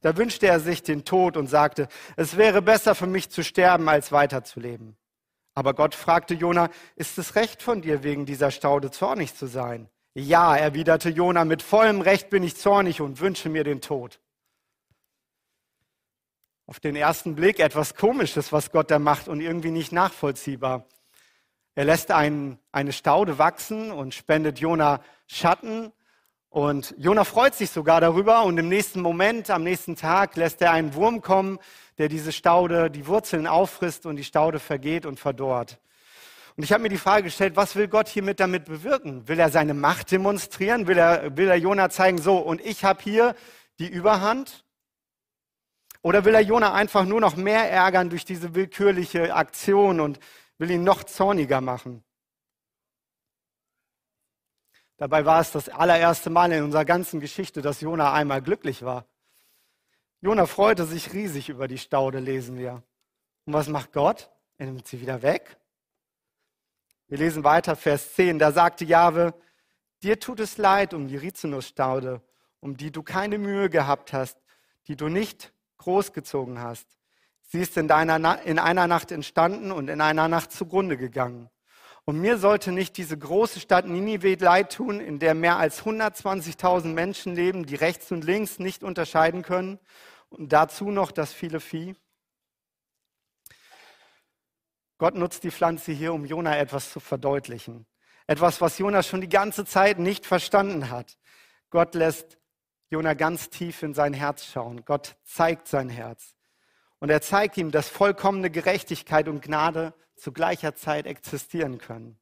Da 0.00 0.16
wünschte 0.16 0.46
er 0.46 0.60
sich 0.60 0.84
den 0.84 1.04
Tod 1.04 1.36
und 1.36 1.48
sagte, 1.48 1.88
es 2.16 2.36
wäre 2.36 2.62
besser 2.62 2.94
für 2.94 3.08
mich 3.08 3.30
zu 3.30 3.42
sterben, 3.42 3.88
als 3.88 4.12
weiterzuleben. 4.12 4.96
Aber 5.54 5.74
Gott 5.74 5.94
fragte 5.94 6.34
Jona, 6.34 6.68
ist 6.94 7.18
es 7.18 7.34
recht 7.34 7.62
von 7.62 7.82
dir, 7.82 8.04
wegen 8.04 8.26
dieser 8.26 8.52
Staude 8.52 8.90
zornig 8.92 9.34
zu 9.34 9.46
sein? 9.46 9.88
Ja, 10.16 10.56
erwiderte 10.56 11.10
Jona, 11.10 11.44
mit 11.44 11.60
vollem 11.60 12.00
Recht 12.00 12.30
bin 12.30 12.44
ich 12.44 12.56
zornig 12.56 13.00
und 13.00 13.18
wünsche 13.18 13.48
mir 13.48 13.64
den 13.64 13.80
Tod. 13.80 14.20
Auf 16.66 16.78
den 16.78 16.94
ersten 16.94 17.34
Blick 17.34 17.58
etwas 17.58 17.96
Komisches, 17.96 18.52
was 18.52 18.70
Gott 18.70 18.92
da 18.92 19.00
macht 19.00 19.26
und 19.26 19.40
irgendwie 19.40 19.72
nicht 19.72 19.90
nachvollziehbar. 19.90 20.86
Er 21.74 21.84
lässt 21.84 22.12
einen, 22.12 22.60
eine 22.70 22.92
Staude 22.92 23.38
wachsen 23.38 23.90
und 23.90 24.14
spendet 24.14 24.60
Jona 24.60 25.00
Schatten 25.26 25.92
und 26.48 26.94
Jona 26.96 27.24
freut 27.24 27.56
sich 27.56 27.70
sogar 27.70 28.00
darüber 28.00 28.44
und 28.44 28.56
im 28.56 28.68
nächsten 28.68 29.00
Moment, 29.00 29.50
am 29.50 29.64
nächsten 29.64 29.96
Tag, 29.96 30.36
lässt 30.36 30.62
er 30.62 30.70
einen 30.70 30.94
Wurm 30.94 31.22
kommen, 31.22 31.58
der 31.98 32.08
diese 32.08 32.30
Staude, 32.30 32.88
die 32.88 33.08
Wurzeln 33.08 33.48
auffrisst 33.48 34.06
und 34.06 34.14
die 34.14 34.22
Staude 34.22 34.60
vergeht 34.60 35.06
und 35.06 35.18
verdorrt. 35.18 35.80
Und 36.56 36.62
ich 36.62 36.72
habe 36.72 36.82
mir 36.82 36.88
die 36.88 36.98
Frage 36.98 37.24
gestellt, 37.24 37.56
was 37.56 37.74
will 37.74 37.88
Gott 37.88 38.08
hiermit 38.08 38.38
damit 38.38 38.64
bewirken? 38.66 39.26
Will 39.26 39.40
er 39.40 39.50
seine 39.50 39.74
Macht 39.74 40.12
demonstrieren? 40.12 40.86
Will 40.86 40.98
er, 40.98 41.36
will 41.36 41.48
er 41.48 41.56
Jona 41.56 41.90
zeigen, 41.90 42.18
so, 42.18 42.38
und 42.38 42.60
ich 42.60 42.84
habe 42.84 43.02
hier 43.02 43.34
die 43.80 43.88
Überhand? 43.88 44.64
Oder 46.00 46.24
will 46.24 46.34
er 46.34 46.42
Jona 46.42 46.72
einfach 46.72 47.04
nur 47.06 47.20
noch 47.20 47.34
mehr 47.34 47.68
ärgern 47.70 48.08
durch 48.10 48.24
diese 48.24 48.54
willkürliche 48.54 49.34
Aktion 49.34 50.00
und 50.00 50.20
will 50.58 50.70
ihn 50.70 50.84
noch 50.84 51.02
zorniger 51.02 51.60
machen? 51.60 52.04
Dabei 54.96 55.24
war 55.24 55.40
es 55.40 55.50
das 55.50 55.68
allererste 55.68 56.30
Mal 56.30 56.52
in 56.52 56.62
unserer 56.62 56.84
ganzen 56.84 57.18
Geschichte, 57.18 57.62
dass 57.62 57.80
Jona 57.80 58.12
einmal 58.12 58.42
glücklich 58.42 58.84
war. 58.84 59.06
Jona 60.20 60.46
freute 60.46 60.84
sich 60.84 61.12
riesig 61.12 61.48
über 61.48 61.66
die 61.66 61.78
Staude, 61.78 62.20
lesen 62.20 62.58
wir. 62.58 62.82
Und 63.44 63.54
was 63.54 63.68
macht 63.68 63.92
Gott? 63.92 64.30
Er 64.56 64.66
nimmt 64.66 64.86
sie 64.86 65.00
wieder 65.00 65.20
weg. 65.22 65.56
Wir 67.14 67.20
lesen 67.20 67.44
weiter, 67.44 67.76
Vers 67.76 68.14
10. 68.14 68.40
Da 68.40 68.50
sagte 68.50 68.84
Jahwe, 68.84 69.34
dir 70.02 70.18
tut 70.18 70.40
es 70.40 70.58
leid 70.58 70.92
um 70.92 71.06
die 71.06 71.16
Rizinusstaude, 71.16 72.20
um 72.58 72.76
die 72.76 72.90
du 72.90 73.04
keine 73.04 73.38
Mühe 73.38 73.70
gehabt 73.70 74.12
hast, 74.12 74.36
die 74.88 74.96
du 74.96 75.06
nicht 75.06 75.52
großgezogen 75.78 76.60
hast. 76.60 76.88
Sie 77.42 77.60
ist 77.60 77.76
in, 77.76 77.86
deiner, 77.86 78.42
in 78.42 78.58
einer 78.58 78.88
Nacht 78.88 79.12
entstanden 79.12 79.70
und 79.70 79.90
in 79.90 80.00
einer 80.00 80.26
Nacht 80.26 80.50
zugrunde 80.50 80.96
gegangen. 80.96 81.50
Und 82.04 82.20
mir 82.20 82.36
sollte 82.36 82.72
nicht 82.72 82.96
diese 82.96 83.16
große 83.16 83.60
Stadt 83.60 83.86
Ninive 83.86 84.34
leid 84.34 84.72
tun, 84.72 84.98
in 84.98 85.20
der 85.20 85.34
mehr 85.34 85.56
als 85.56 85.84
120.000 85.84 86.86
Menschen 86.86 87.36
leben, 87.36 87.64
die 87.64 87.76
rechts 87.76 88.10
und 88.10 88.24
links 88.24 88.58
nicht 88.58 88.82
unterscheiden 88.82 89.42
können. 89.42 89.78
Und 90.30 90.52
dazu 90.52 90.90
noch 90.90 91.12
das 91.12 91.32
viele 91.32 91.60
Vieh. 91.60 91.94
Gott 95.04 95.16
nutzt 95.16 95.44
die 95.44 95.50
Pflanze 95.50 95.92
hier, 95.92 96.14
um 96.14 96.24
Jona 96.24 96.56
etwas 96.56 96.90
zu 96.90 96.98
verdeutlichen. 96.98 97.84
Etwas, 98.26 98.62
was 98.62 98.78
Jona 98.78 99.02
schon 99.02 99.20
die 99.20 99.28
ganze 99.28 99.66
Zeit 99.66 99.98
nicht 99.98 100.24
verstanden 100.24 100.88
hat. 100.88 101.18
Gott 101.68 101.94
lässt 101.94 102.38
Jona 102.88 103.12
ganz 103.12 103.50
tief 103.50 103.82
in 103.82 103.92
sein 103.92 104.14
Herz 104.14 104.46
schauen. 104.46 104.82
Gott 104.86 105.16
zeigt 105.22 105.68
sein 105.68 105.90
Herz. 105.90 106.34
Und 107.00 107.10
er 107.10 107.20
zeigt 107.20 107.58
ihm, 107.58 107.70
dass 107.70 107.90
vollkommene 107.90 108.48
Gerechtigkeit 108.48 109.28
und 109.28 109.42
Gnade 109.42 109.92
zu 110.16 110.32
gleicher 110.32 110.74
Zeit 110.74 111.04
existieren 111.04 111.76
können. 111.76 112.18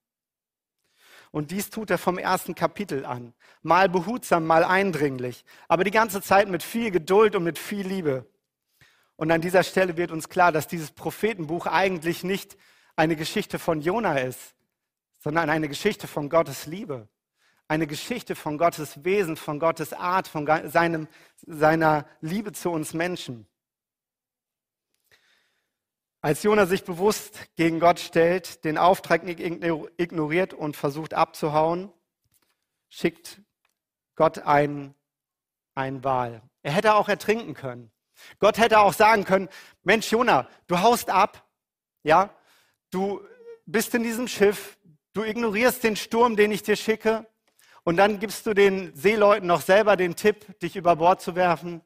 Und 1.30 1.52
dies 1.52 1.70
tut 1.70 1.88
er 1.88 1.98
vom 1.98 2.18
ersten 2.18 2.56
Kapitel 2.56 3.04
an. 3.06 3.32
Mal 3.62 3.88
behutsam, 3.88 4.44
mal 4.44 4.64
eindringlich, 4.64 5.44
aber 5.68 5.84
die 5.84 5.92
ganze 5.92 6.20
Zeit 6.20 6.48
mit 6.48 6.64
viel 6.64 6.90
Geduld 6.90 7.36
und 7.36 7.44
mit 7.44 7.60
viel 7.60 7.86
Liebe. 7.86 8.26
Und 9.14 9.30
an 9.30 9.40
dieser 9.40 9.62
Stelle 9.62 9.96
wird 9.96 10.10
uns 10.10 10.28
klar, 10.28 10.50
dass 10.50 10.66
dieses 10.66 10.90
Prophetenbuch 10.90 11.66
eigentlich 11.66 12.24
nicht 12.24 12.56
eine 12.96 13.16
Geschichte 13.16 13.58
von 13.58 13.80
Jona 13.80 14.18
ist, 14.18 14.54
sondern 15.18 15.50
eine 15.50 15.68
Geschichte 15.68 16.06
von 16.06 16.28
Gottes 16.28 16.66
Liebe. 16.66 17.08
Eine 17.68 17.86
Geschichte 17.86 18.34
von 18.34 18.58
Gottes 18.58 19.04
Wesen, 19.04 19.36
von 19.36 19.58
Gottes 19.58 19.92
Art, 19.92 20.28
von 20.28 20.46
seinem, 20.68 21.08
seiner 21.46 22.06
Liebe 22.20 22.52
zu 22.52 22.70
uns 22.70 22.92
Menschen. 22.92 23.46
Als 26.20 26.42
Jona 26.42 26.66
sich 26.66 26.84
bewusst 26.84 27.40
gegen 27.56 27.80
Gott 27.80 27.98
stellt, 27.98 28.64
den 28.64 28.78
Auftrag 28.78 29.26
ignoriert 29.26 30.54
und 30.54 30.76
versucht 30.76 31.14
abzuhauen, 31.14 31.92
schickt 32.88 33.40
Gott 34.14 34.38
einen, 34.40 34.94
einen 35.74 36.04
Wal. 36.04 36.42
Er 36.62 36.72
hätte 36.72 36.94
auch 36.94 37.08
ertrinken 37.08 37.54
können. 37.54 37.90
Gott 38.38 38.58
hätte 38.58 38.80
auch 38.80 38.92
sagen 38.92 39.24
können, 39.24 39.48
Mensch 39.82 40.12
Jona, 40.12 40.48
du 40.66 40.80
haust 40.80 41.10
ab, 41.10 41.48
ja, 42.02 42.30
du 42.92 43.20
bist 43.66 43.94
in 43.94 44.04
diesem 44.04 44.28
Schiff, 44.28 44.78
du 45.12 45.24
ignorierst 45.24 45.82
den 45.82 45.96
Sturm, 45.96 46.36
den 46.36 46.52
ich 46.52 46.62
dir 46.62 46.76
schicke, 46.76 47.26
und 47.84 47.96
dann 47.96 48.20
gibst 48.20 48.46
du 48.46 48.54
den 48.54 48.94
Seeleuten 48.94 49.48
noch 49.48 49.60
selber 49.60 49.96
den 49.96 50.14
Tipp, 50.14 50.58
dich 50.60 50.76
über 50.76 50.94
Bord 50.96 51.20
zu 51.20 51.34
werfen. 51.34 51.80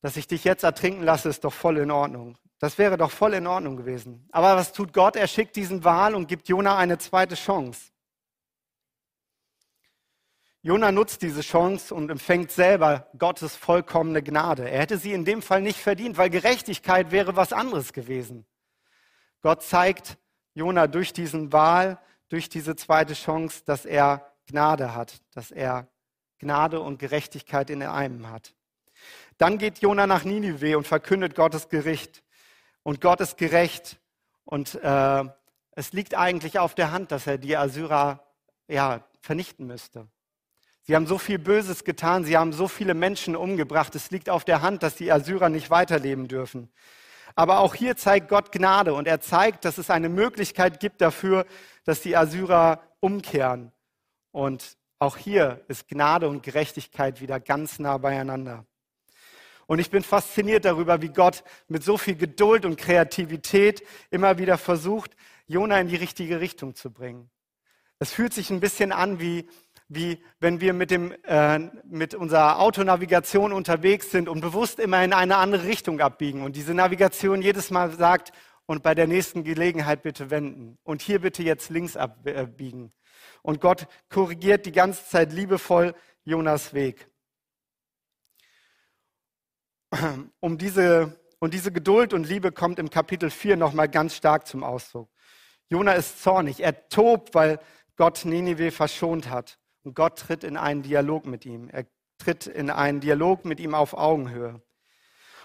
Dass 0.00 0.16
ich 0.16 0.26
dich 0.26 0.44
jetzt 0.44 0.62
ertrinken 0.62 1.02
lasse, 1.02 1.28
ist 1.28 1.44
doch 1.44 1.52
voll 1.52 1.76
in 1.76 1.90
Ordnung. 1.90 2.38
Das 2.58 2.78
wäre 2.78 2.96
doch 2.96 3.10
voll 3.10 3.34
in 3.34 3.46
Ordnung 3.46 3.76
gewesen. 3.76 4.26
Aber 4.32 4.56
was 4.56 4.72
tut 4.72 4.94
Gott? 4.94 5.16
Er 5.16 5.26
schickt 5.26 5.56
diesen 5.56 5.84
Wal 5.84 6.14
und 6.14 6.28
gibt 6.28 6.48
Jona 6.48 6.78
eine 6.78 6.96
zweite 6.96 7.34
Chance. 7.34 7.90
Jona 10.62 10.92
nutzt 10.92 11.22
diese 11.22 11.40
Chance 11.40 11.94
und 11.94 12.10
empfängt 12.10 12.50
selber 12.50 13.10
Gottes 13.18 13.56
vollkommene 13.56 14.22
Gnade. 14.22 14.68
Er 14.68 14.80
hätte 14.80 14.98
sie 14.98 15.12
in 15.12 15.24
dem 15.24 15.40
Fall 15.40 15.62
nicht 15.62 15.78
verdient, 15.78 16.18
weil 16.18 16.28
Gerechtigkeit 16.28 17.10
wäre 17.10 17.34
was 17.34 17.54
anderes 17.54 17.94
gewesen. 17.94 18.46
Gott 19.42 19.62
zeigt 19.62 20.18
Jona 20.54 20.86
durch 20.86 21.12
diesen 21.12 21.52
Wahl, 21.52 21.98
durch 22.28 22.48
diese 22.48 22.76
zweite 22.76 23.14
Chance, 23.14 23.62
dass 23.64 23.84
er 23.84 24.30
Gnade 24.46 24.94
hat, 24.94 25.20
dass 25.34 25.50
er 25.50 25.88
Gnade 26.38 26.80
und 26.80 26.98
Gerechtigkeit 26.98 27.70
in 27.70 27.82
einem 27.82 28.30
hat. 28.30 28.54
Dann 29.38 29.58
geht 29.58 29.78
Jona 29.78 30.06
nach 30.06 30.24
Ninive 30.24 30.76
und 30.76 30.86
verkündet 30.86 31.34
Gottes 31.34 31.68
Gericht. 31.68 32.22
Und 32.82 33.00
Gott 33.00 33.20
ist 33.20 33.36
gerecht. 33.36 33.98
Und 34.44 34.74
äh, 34.74 35.24
es 35.72 35.92
liegt 35.92 36.14
eigentlich 36.14 36.58
auf 36.58 36.74
der 36.74 36.92
Hand, 36.92 37.12
dass 37.12 37.26
er 37.26 37.38
die 37.38 37.56
Assyrer 37.56 38.26
ja, 38.68 39.02
vernichten 39.20 39.66
müsste. 39.66 40.08
Sie 40.82 40.96
haben 40.96 41.06
so 41.06 41.18
viel 41.18 41.38
Böses 41.38 41.84
getan, 41.84 42.24
sie 42.24 42.36
haben 42.36 42.52
so 42.52 42.66
viele 42.66 42.94
Menschen 42.94 43.36
umgebracht. 43.36 43.94
Es 43.94 44.10
liegt 44.10 44.28
auf 44.28 44.44
der 44.44 44.62
Hand, 44.62 44.82
dass 44.82 44.96
die 44.96 45.12
Assyrer 45.12 45.48
nicht 45.48 45.70
weiterleben 45.70 46.26
dürfen. 46.26 46.70
Aber 47.34 47.60
auch 47.60 47.74
hier 47.74 47.96
zeigt 47.96 48.28
Gott 48.28 48.52
Gnade 48.52 48.94
und 48.94 49.06
er 49.06 49.20
zeigt, 49.20 49.64
dass 49.64 49.78
es 49.78 49.90
eine 49.90 50.08
Möglichkeit 50.08 50.80
gibt 50.80 51.00
dafür, 51.00 51.46
dass 51.84 52.00
die 52.00 52.16
Assyrer 52.16 52.82
umkehren. 53.00 53.72
Und 54.32 54.76
auch 54.98 55.16
hier 55.16 55.64
ist 55.68 55.88
Gnade 55.88 56.28
und 56.28 56.42
Gerechtigkeit 56.42 57.20
wieder 57.20 57.40
ganz 57.40 57.78
nah 57.78 57.96
beieinander. 57.98 58.66
Und 59.66 59.78
ich 59.78 59.90
bin 59.90 60.02
fasziniert 60.02 60.64
darüber, 60.64 61.00
wie 61.00 61.10
Gott 61.10 61.44
mit 61.68 61.84
so 61.84 61.96
viel 61.96 62.16
Geduld 62.16 62.64
und 62.64 62.76
Kreativität 62.76 63.86
immer 64.10 64.36
wieder 64.38 64.58
versucht, 64.58 65.14
Jona 65.46 65.80
in 65.80 65.88
die 65.88 65.96
richtige 65.96 66.40
Richtung 66.40 66.74
zu 66.74 66.90
bringen. 66.90 67.30
Es 68.00 68.12
fühlt 68.12 68.34
sich 68.34 68.50
ein 68.50 68.60
bisschen 68.60 68.92
an 68.92 69.20
wie, 69.20 69.48
wie 69.90 70.22
wenn 70.38 70.60
wir 70.60 70.72
mit, 70.72 70.92
dem, 70.92 71.12
äh, 71.24 71.58
mit 71.84 72.14
unserer 72.14 72.60
Autonavigation 72.60 73.52
unterwegs 73.52 74.12
sind 74.12 74.28
und 74.28 74.40
bewusst 74.40 74.78
immer 74.78 75.02
in 75.02 75.12
eine 75.12 75.36
andere 75.36 75.64
Richtung 75.64 76.00
abbiegen. 76.00 76.42
Und 76.42 76.54
diese 76.54 76.74
Navigation 76.74 77.42
jedes 77.42 77.70
Mal 77.70 77.90
sagt, 77.90 78.32
und 78.66 78.84
bei 78.84 78.94
der 78.94 79.08
nächsten 79.08 79.42
Gelegenheit 79.42 80.02
bitte 80.02 80.30
wenden. 80.30 80.78
Und 80.84 81.02
hier 81.02 81.20
bitte 81.20 81.42
jetzt 81.42 81.70
links 81.70 81.96
abbiegen. 81.96 82.92
Und 83.42 83.60
Gott 83.60 83.88
korrigiert 84.08 84.64
die 84.64 84.70
ganze 84.70 85.04
Zeit 85.08 85.32
liebevoll 85.32 85.92
Jonas 86.24 86.72
Weg. 86.72 87.08
Um 90.38 90.56
diese, 90.56 91.20
und 91.40 91.52
diese 91.52 91.72
Geduld 91.72 92.12
und 92.12 92.28
Liebe 92.28 92.52
kommt 92.52 92.78
im 92.78 92.90
Kapitel 92.90 93.28
4 93.28 93.56
nochmal 93.56 93.88
ganz 93.88 94.14
stark 94.14 94.46
zum 94.46 94.62
Ausdruck. 94.62 95.10
Jona 95.68 95.94
ist 95.94 96.22
zornig, 96.22 96.60
er 96.60 96.88
tobt, 96.88 97.34
weil 97.34 97.58
Gott 97.96 98.24
Ninive 98.24 98.70
verschont 98.70 99.30
hat. 99.30 99.59
Und 99.82 99.94
Gott 99.94 100.18
tritt 100.18 100.44
in 100.44 100.56
einen 100.56 100.82
Dialog 100.82 101.26
mit 101.26 101.46
ihm. 101.46 101.68
Er 101.70 101.86
tritt 102.18 102.46
in 102.46 102.70
einen 102.70 103.00
Dialog 103.00 103.44
mit 103.44 103.60
ihm 103.60 103.74
auf 103.74 103.94
Augenhöhe. 103.94 104.60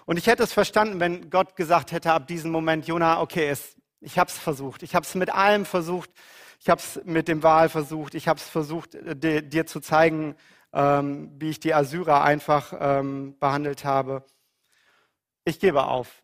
Und 0.05 0.17
ich 0.17 0.27
hätte 0.27 0.43
es 0.43 0.53
verstanden, 0.53 0.99
wenn 0.99 1.29
Gott 1.29 1.55
gesagt 1.55 1.91
hätte 1.91 2.11
ab 2.11 2.27
diesem 2.27 2.51
Moment, 2.51 2.85
Jona, 2.87 3.21
okay, 3.21 3.47
es, 3.47 3.75
ich 4.01 4.19
habe 4.19 4.29
es 4.29 4.37
versucht. 4.37 4.83
Ich 4.83 4.93
habe 4.93 5.05
es 5.05 5.15
mit 5.15 5.33
allem 5.33 5.65
versucht. 5.65 6.11
Ich 6.59 6.69
habe 6.69 6.79
es 6.79 7.01
mit 7.05 7.27
dem 7.27 7.43
Wahl 7.43 7.69
versucht. 7.69 8.13
Ich 8.13 8.27
habe 8.27 8.39
es 8.39 8.47
versucht, 8.47 8.95
äh, 8.95 9.15
dir, 9.15 9.41
dir, 9.41 9.65
zu 9.65 9.79
zeigen, 9.79 10.35
ähm, 10.73 11.31
wie 11.39 11.49
ich 11.49 11.59
die 11.59 11.73
Assyrer 11.73 12.23
einfach 12.23 12.73
ähm, 12.79 13.37
behandelt 13.39 13.83
habe. 13.83 14.23
Ich 15.43 15.59
gebe 15.59 15.85
auf. 15.85 16.21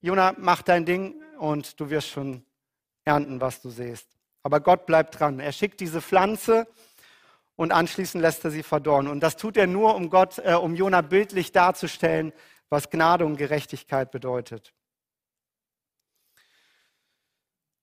Jona, 0.00 0.34
mach 0.38 0.62
dein 0.62 0.84
Ding 0.84 1.20
und 1.38 1.80
du 1.80 1.90
wirst 1.90 2.08
schon 2.08 2.44
ernten, 3.04 3.40
was 3.40 3.60
du 3.62 3.70
siehst. 3.70 4.08
Aber 4.42 4.60
Gott 4.60 4.86
bleibt 4.86 5.18
dran. 5.18 5.40
Er 5.40 5.52
schickt 5.52 5.80
diese 5.80 6.00
Pflanze 6.00 6.68
und 7.58 7.72
anschließend 7.72 8.22
lässt 8.22 8.44
er 8.44 8.52
sie 8.52 8.62
verdorren. 8.62 9.08
Und 9.08 9.18
das 9.18 9.36
tut 9.36 9.56
er 9.56 9.66
nur, 9.66 9.96
um 9.96 10.10
Gott, 10.10 10.38
äh, 10.38 10.54
um 10.54 10.76
Jona 10.76 11.00
bildlich 11.00 11.50
darzustellen, 11.50 12.32
was 12.70 12.88
Gnade 12.88 13.26
und 13.26 13.36
Gerechtigkeit 13.36 14.12
bedeutet. 14.12 14.72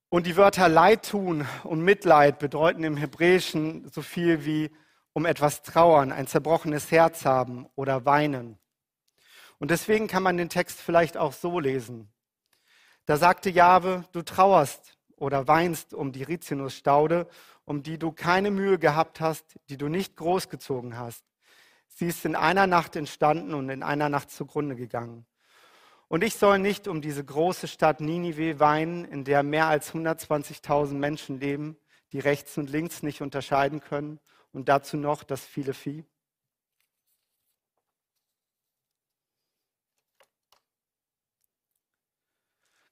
Und 0.07 0.27
die 0.27 0.37
Wörter 0.37 0.69
Leid 0.69 1.09
tun 1.09 1.45
und 1.65 1.81
Mitleid 1.81 2.39
bedeuten 2.39 2.85
im 2.85 2.95
Hebräischen 2.95 3.89
so 3.89 4.01
viel 4.01 4.45
wie 4.45 4.71
um 5.11 5.25
etwas 5.25 5.61
trauern, 5.61 6.13
ein 6.13 6.27
zerbrochenes 6.27 6.89
Herz 6.89 7.25
haben 7.25 7.67
oder 7.75 8.05
weinen. 8.05 8.57
Und 9.59 9.71
deswegen 9.71 10.07
kann 10.07 10.23
man 10.23 10.37
den 10.37 10.47
Text 10.47 10.79
vielleicht 10.79 11.17
auch 11.17 11.33
so 11.33 11.59
lesen. 11.59 12.13
Da 13.07 13.17
sagte 13.17 13.49
Jahwe, 13.49 14.05
du 14.13 14.21
trauerst 14.21 14.97
oder 15.17 15.49
weinst 15.49 15.93
um 15.93 16.13
die 16.13 16.23
Rizinusstaude, 16.23 17.27
um 17.65 17.83
die 17.83 17.97
du 17.97 18.11
keine 18.11 18.51
Mühe 18.51 18.79
gehabt 18.79 19.19
hast, 19.19 19.59
die 19.69 19.77
du 19.77 19.87
nicht 19.87 20.15
großgezogen 20.15 20.97
hast. 20.97 21.25
Sie 21.87 22.07
ist 22.07 22.25
in 22.25 22.35
einer 22.35 22.67
Nacht 22.67 22.95
entstanden 22.95 23.53
und 23.53 23.69
in 23.69 23.83
einer 23.83 24.09
Nacht 24.09 24.31
zugrunde 24.31 24.75
gegangen. 24.75 25.25
Und 26.07 26.23
ich 26.23 26.35
soll 26.35 26.59
nicht 26.59 26.87
um 26.87 27.01
diese 27.01 27.25
große 27.25 27.67
Stadt 27.67 27.99
Ninive 27.99 28.59
weinen, 28.59 29.05
in 29.05 29.23
der 29.23 29.41
mehr 29.41 29.67
als 29.67 29.93
120.000 29.93 30.93
Menschen 30.93 31.39
leben, 31.39 31.77
die 32.11 32.19
rechts 32.19 32.57
und 32.57 32.69
links 32.69 33.01
nicht 33.01 33.21
unterscheiden 33.21 33.79
können 33.79 34.19
und 34.51 34.69
dazu 34.69 34.97
noch 34.97 35.23
das 35.23 35.43
viele 35.43 35.73
Vieh. 35.73 36.05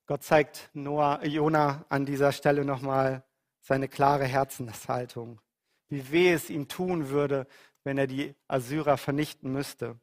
Gott 0.05 0.23
zeigt 0.23 0.69
Noah, 0.73 1.23
Jona 1.23 1.85
an 1.89 2.05
dieser 2.05 2.31
Stelle 2.31 2.65
nochmal 2.65 3.23
seine 3.63 3.87
klare 3.87 4.25
Herzenshaltung, 4.25 5.41
wie 5.87 6.11
weh 6.11 6.31
es 6.31 6.49
ihm 6.49 6.67
tun 6.67 7.09
würde, 7.09 7.47
wenn 7.83 7.97
er 7.97 8.07
die 8.07 8.35
Assyrer 8.47 8.97
vernichten 8.97 9.51
müsste. 9.51 9.99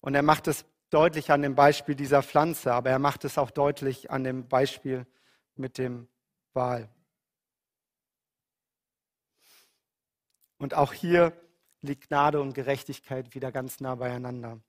Und 0.00 0.14
er 0.14 0.22
macht 0.22 0.48
es 0.48 0.66
deutlich 0.90 1.30
an 1.30 1.42
dem 1.42 1.54
Beispiel 1.54 1.94
dieser 1.94 2.22
Pflanze, 2.22 2.74
aber 2.74 2.90
er 2.90 2.98
macht 2.98 3.24
es 3.24 3.38
auch 3.38 3.50
deutlich 3.50 4.10
an 4.10 4.24
dem 4.24 4.48
Beispiel 4.48 5.06
mit 5.54 5.78
dem 5.78 6.08
Wal. 6.52 6.88
Und 10.58 10.74
auch 10.74 10.92
hier 10.92 11.32
liegt 11.80 12.08
Gnade 12.08 12.40
und 12.40 12.54
Gerechtigkeit 12.54 13.34
wieder 13.34 13.52
ganz 13.52 13.80
nah 13.80 13.94
beieinander. 13.94 14.60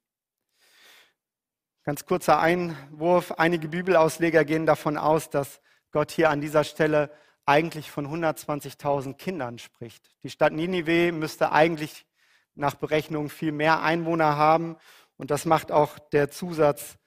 Ganz 1.84 2.06
kurzer 2.06 2.40
Einwurf. 2.40 3.32
Einige 3.34 3.68
Bibelausleger 3.68 4.46
gehen 4.46 4.66
davon 4.66 4.98
aus, 4.98 5.30
dass 5.30 5.62
Gott 5.96 6.12
hier 6.12 6.30
an 6.30 6.42
dieser 6.42 6.66
Stelle 6.66 7.10
eigentlich 7.46 7.90
von 7.90 8.06
120.000 8.06 9.14
Kindern 9.14 9.60
spricht. 9.60 10.14
Die 10.24 10.30
Stadt 10.30 10.52
Ninive 10.52 11.14
müsste 11.14 11.54
eigentlich 11.54 12.06
nach 12.54 12.76
Berechnung 12.76 13.30
viel 13.30 13.54
mehr 13.54 13.82
Einwohner 13.82 14.36
haben 14.36 14.76
und 15.16 15.32
das 15.32 15.46
macht 15.46 15.72
auch 15.72 15.98
der 15.98 16.30
Zusatz, 16.30 16.98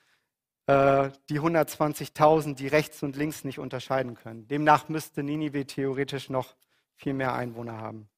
äh, 0.68 1.10
die 1.28 1.38
120.000, 1.38 2.54
die 2.54 2.66
rechts 2.66 3.02
und 3.02 3.14
links 3.14 3.44
nicht 3.44 3.58
unterscheiden 3.58 4.14
können. 4.14 4.48
Demnach 4.48 4.88
müsste 4.88 5.22
Ninive 5.22 5.66
theoretisch 5.66 6.30
noch 6.30 6.56
viel 6.96 7.12
mehr 7.12 7.34
Einwohner 7.34 7.76
haben. 7.76 8.08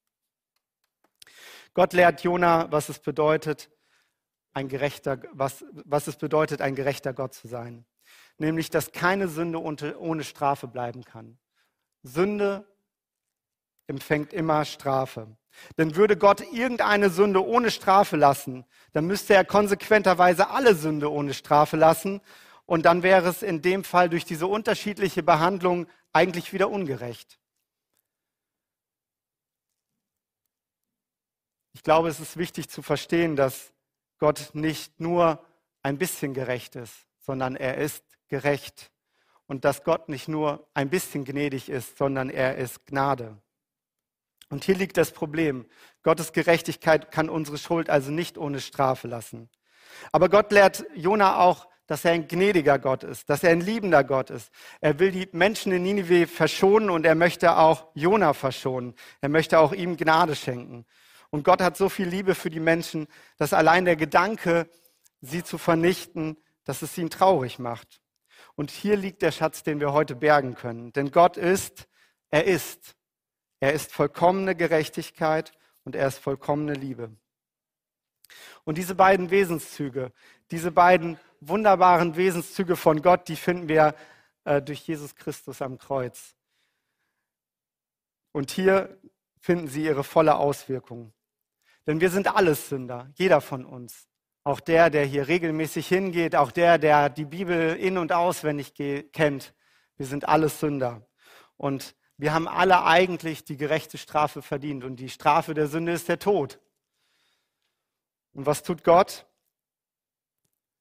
Gott 1.73 1.91
lehrt 1.91 2.23
Jona, 2.23 2.71
was 2.71 2.87
es 2.87 2.99
bedeutet, 2.99 3.69
ein 4.53 4.69
gerechter, 4.69 5.19
was, 5.33 5.65
was 5.73 6.07
es 6.07 6.15
bedeutet, 6.15 6.61
ein 6.61 6.75
gerechter 6.75 7.11
Gott 7.11 7.33
zu 7.33 7.49
sein. 7.49 7.85
Nämlich, 8.41 8.71
dass 8.71 8.91
keine 8.91 9.27
Sünde 9.27 9.61
ohne 9.61 10.23
Strafe 10.23 10.67
bleiben 10.67 11.05
kann. 11.05 11.37
Sünde 12.01 12.65
empfängt 13.85 14.33
immer 14.33 14.65
Strafe. 14.65 15.27
Denn 15.77 15.95
würde 15.95 16.17
Gott 16.17 16.41
irgendeine 16.51 17.11
Sünde 17.11 17.45
ohne 17.45 17.69
Strafe 17.69 18.17
lassen, 18.17 18.65
dann 18.93 19.05
müsste 19.05 19.35
er 19.35 19.45
konsequenterweise 19.45 20.49
alle 20.49 20.73
Sünde 20.73 21.11
ohne 21.11 21.35
Strafe 21.35 21.77
lassen. 21.77 22.19
Und 22.65 22.87
dann 22.87 23.03
wäre 23.03 23.29
es 23.29 23.43
in 23.43 23.61
dem 23.61 23.83
Fall 23.83 24.09
durch 24.09 24.25
diese 24.25 24.47
unterschiedliche 24.47 25.21
Behandlung 25.21 25.85
eigentlich 26.11 26.51
wieder 26.51 26.71
ungerecht. 26.71 27.39
Ich 31.73 31.83
glaube, 31.83 32.09
es 32.09 32.19
ist 32.19 32.37
wichtig 32.37 32.69
zu 32.69 32.81
verstehen, 32.81 33.35
dass 33.35 33.71
Gott 34.17 34.49
nicht 34.53 34.99
nur 34.99 35.45
ein 35.83 35.99
bisschen 35.99 36.33
gerecht 36.33 36.75
ist, 36.75 37.05
sondern 37.19 37.55
er 37.55 37.77
ist 37.77 38.03
gerecht. 38.31 38.91
Und 39.45 39.65
dass 39.65 39.83
Gott 39.83 40.09
nicht 40.09 40.27
nur 40.27 40.67
ein 40.73 40.89
bisschen 40.89 41.25
gnädig 41.25 41.69
ist, 41.69 41.97
sondern 41.97 42.31
er 42.31 42.57
ist 42.57 42.87
Gnade. 42.87 43.37
Und 44.49 44.63
hier 44.63 44.75
liegt 44.75 44.97
das 44.97 45.11
Problem. 45.11 45.65
Gottes 46.01 46.33
Gerechtigkeit 46.33 47.11
kann 47.11 47.29
unsere 47.29 47.57
Schuld 47.57 47.89
also 47.89 48.11
nicht 48.11 48.37
ohne 48.37 48.59
Strafe 48.59 49.07
lassen. 49.07 49.49
Aber 50.11 50.29
Gott 50.29 50.51
lehrt 50.51 50.85
Jona 50.95 51.39
auch, 51.39 51.67
dass 51.87 52.05
er 52.05 52.13
ein 52.13 52.27
gnädiger 52.27 52.79
Gott 52.79 53.03
ist, 53.03 53.29
dass 53.29 53.43
er 53.43 53.51
ein 53.51 53.59
liebender 53.59 54.03
Gott 54.03 54.29
ist. 54.29 54.49
Er 54.79 54.99
will 54.99 55.11
die 55.11 55.27
Menschen 55.33 55.73
in 55.73 55.83
Ninive 55.83 56.25
verschonen 56.27 56.89
und 56.89 57.05
er 57.05 57.15
möchte 57.15 57.57
auch 57.57 57.87
Jona 57.93 58.33
verschonen. 58.33 58.95
Er 59.19 59.29
möchte 59.29 59.59
auch 59.59 59.73
ihm 59.73 59.97
Gnade 59.97 60.35
schenken. 60.35 60.85
Und 61.29 61.43
Gott 61.43 61.61
hat 61.61 61.75
so 61.77 61.89
viel 61.89 62.07
Liebe 62.07 62.35
für 62.35 62.49
die 62.49 62.59
Menschen, 62.59 63.07
dass 63.37 63.53
allein 63.53 63.85
der 63.85 63.95
Gedanke, 63.95 64.69
sie 65.21 65.43
zu 65.43 65.57
vernichten, 65.57 66.37
dass 66.63 66.81
es 66.81 66.97
ihn 66.97 67.09
traurig 67.09 67.59
macht. 67.59 68.00
Und 68.61 68.69
hier 68.69 68.95
liegt 68.95 69.23
der 69.23 69.31
Schatz, 69.31 69.63
den 69.63 69.79
wir 69.79 69.91
heute 69.91 70.15
bergen 70.15 70.53
können. 70.53 70.93
Denn 70.93 71.09
Gott 71.09 71.35
ist, 71.35 71.87
er 72.29 72.45
ist. 72.45 72.95
Er 73.59 73.73
ist 73.73 73.91
vollkommene 73.91 74.55
Gerechtigkeit 74.55 75.51
und 75.83 75.95
er 75.95 76.07
ist 76.07 76.19
vollkommene 76.19 76.75
Liebe. 76.75 77.09
Und 78.63 78.77
diese 78.77 78.93
beiden 78.93 79.31
Wesenszüge, 79.31 80.11
diese 80.51 80.71
beiden 80.71 81.19
wunderbaren 81.39 82.15
Wesenszüge 82.15 82.75
von 82.75 83.01
Gott, 83.01 83.29
die 83.29 83.35
finden 83.35 83.67
wir 83.67 83.95
äh, 84.43 84.61
durch 84.61 84.87
Jesus 84.87 85.15
Christus 85.15 85.63
am 85.63 85.79
Kreuz. 85.79 86.35
Und 88.31 88.51
hier 88.51 88.95
finden 89.39 89.69
sie 89.69 89.85
ihre 89.85 90.03
volle 90.03 90.35
Auswirkung. 90.35 91.13
Denn 91.87 91.99
wir 91.99 92.11
sind 92.11 92.27
alles 92.27 92.69
Sünder, 92.69 93.09
jeder 93.15 93.41
von 93.41 93.65
uns. 93.65 94.10
Auch 94.43 94.59
der, 94.59 94.89
der 94.89 95.05
hier 95.05 95.27
regelmäßig 95.27 95.87
hingeht, 95.87 96.35
auch 96.35 96.51
der, 96.51 96.77
der 96.77 97.09
die 97.09 97.25
Bibel 97.25 97.75
in 97.75 97.97
und 97.97 98.11
auswendig 98.11 98.73
kennt. 99.11 99.53
Wir 99.97 100.05
sind 100.05 100.27
alles 100.27 100.59
Sünder. 100.59 101.07
Und 101.57 101.95
wir 102.17 102.33
haben 102.33 102.47
alle 102.47 102.83
eigentlich 102.83 103.43
die 103.43 103.57
gerechte 103.57 103.97
Strafe 103.97 104.41
verdient 104.41 104.83
und 104.83 104.95
die 104.97 105.09
Strafe 105.09 105.53
der 105.53 105.67
Sünde 105.67 105.91
ist 105.91 106.07
der 106.07 106.19
Tod. 106.19 106.59
Und 108.33 108.45
was 108.45 108.63
tut 108.63 108.83
Gott? 108.83 109.25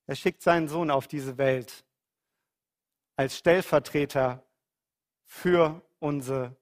Er 0.07 0.16
schickt 0.16 0.42
seinen 0.42 0.68
Sohn 0.68 0.90
auf 0.90 1.07
diese 1.07 1.38
Welt 1.38 1.85
als 3.16 3.37
Stellvertreter 3.37 4.42
für 5.25 5.83
unsere, 5.99 6.57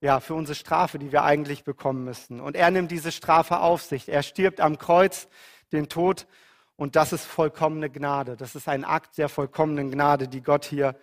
ja, 0.00 0.20
für 0.20 0.34
unsere 0.34 0.54
Strafe, 0.54 0.98
die 0.98 1.12
wir 1.12 1.22
eigentlich 1.22 1.64
bekommen 1.64 2.04
müssen. 2.04 2.40
Und 2.40 2.56
er 2.56 2.70
nimmt 2.70 2.90
diese 2.90 3.12
Strafe 3.12 3.60
auf 3.60 3.82
sich. 3.82 4.08
Er 4.08 4.22
stirbt 4.22 4.60
am 4.60 4.78
Kreuz 4.78 5.28
den 5.72 5.88
Tod 5.88 6.26
und 6.78 6.94
das 6.94 7.12
ist 7.12 7.24
vollkommene 7.24 7.90
Gnade. 7.90 8.36
Das 8.36 8.54
ist 8.54 8.68
ein 8.68 8.84
Akt 8.84 9.18
der 9.18 9.28
vollkommenen 9.28 9.90
Gnade, 9.90 10.28
die 10.28 10.42
Gott 10.42 10.64
hier, 10.64 10.94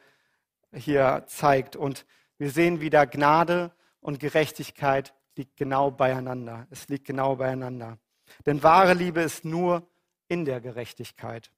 hier 0.73 1.25
zeigt. 1.27 1.75
Und 1.75 2.05
wir 2.37 2.49
sehen 2.49 2.79
wieder, 2.79 3.05
Gnade 3.05 3.71
und 3.99 4.21
Gerechtigkeit 4.21 5.13
liegt 5.35 5.57
genau 5.57 5.91
beieinander. 5.91 6.65
Es 6.69 6.87
liegt 6.87 7.05
genau 7.05 7.35
beieinander. 7.35 7.97
Denn 8.45 8.63
wahre 8.63 8.93
Liebe 8.93 9.19
ist 9.19 9.43
nur 9.43 9.85
in 10.29 10.45
der 10.45 10.61
Gerechtigkeit. 10.61 11.51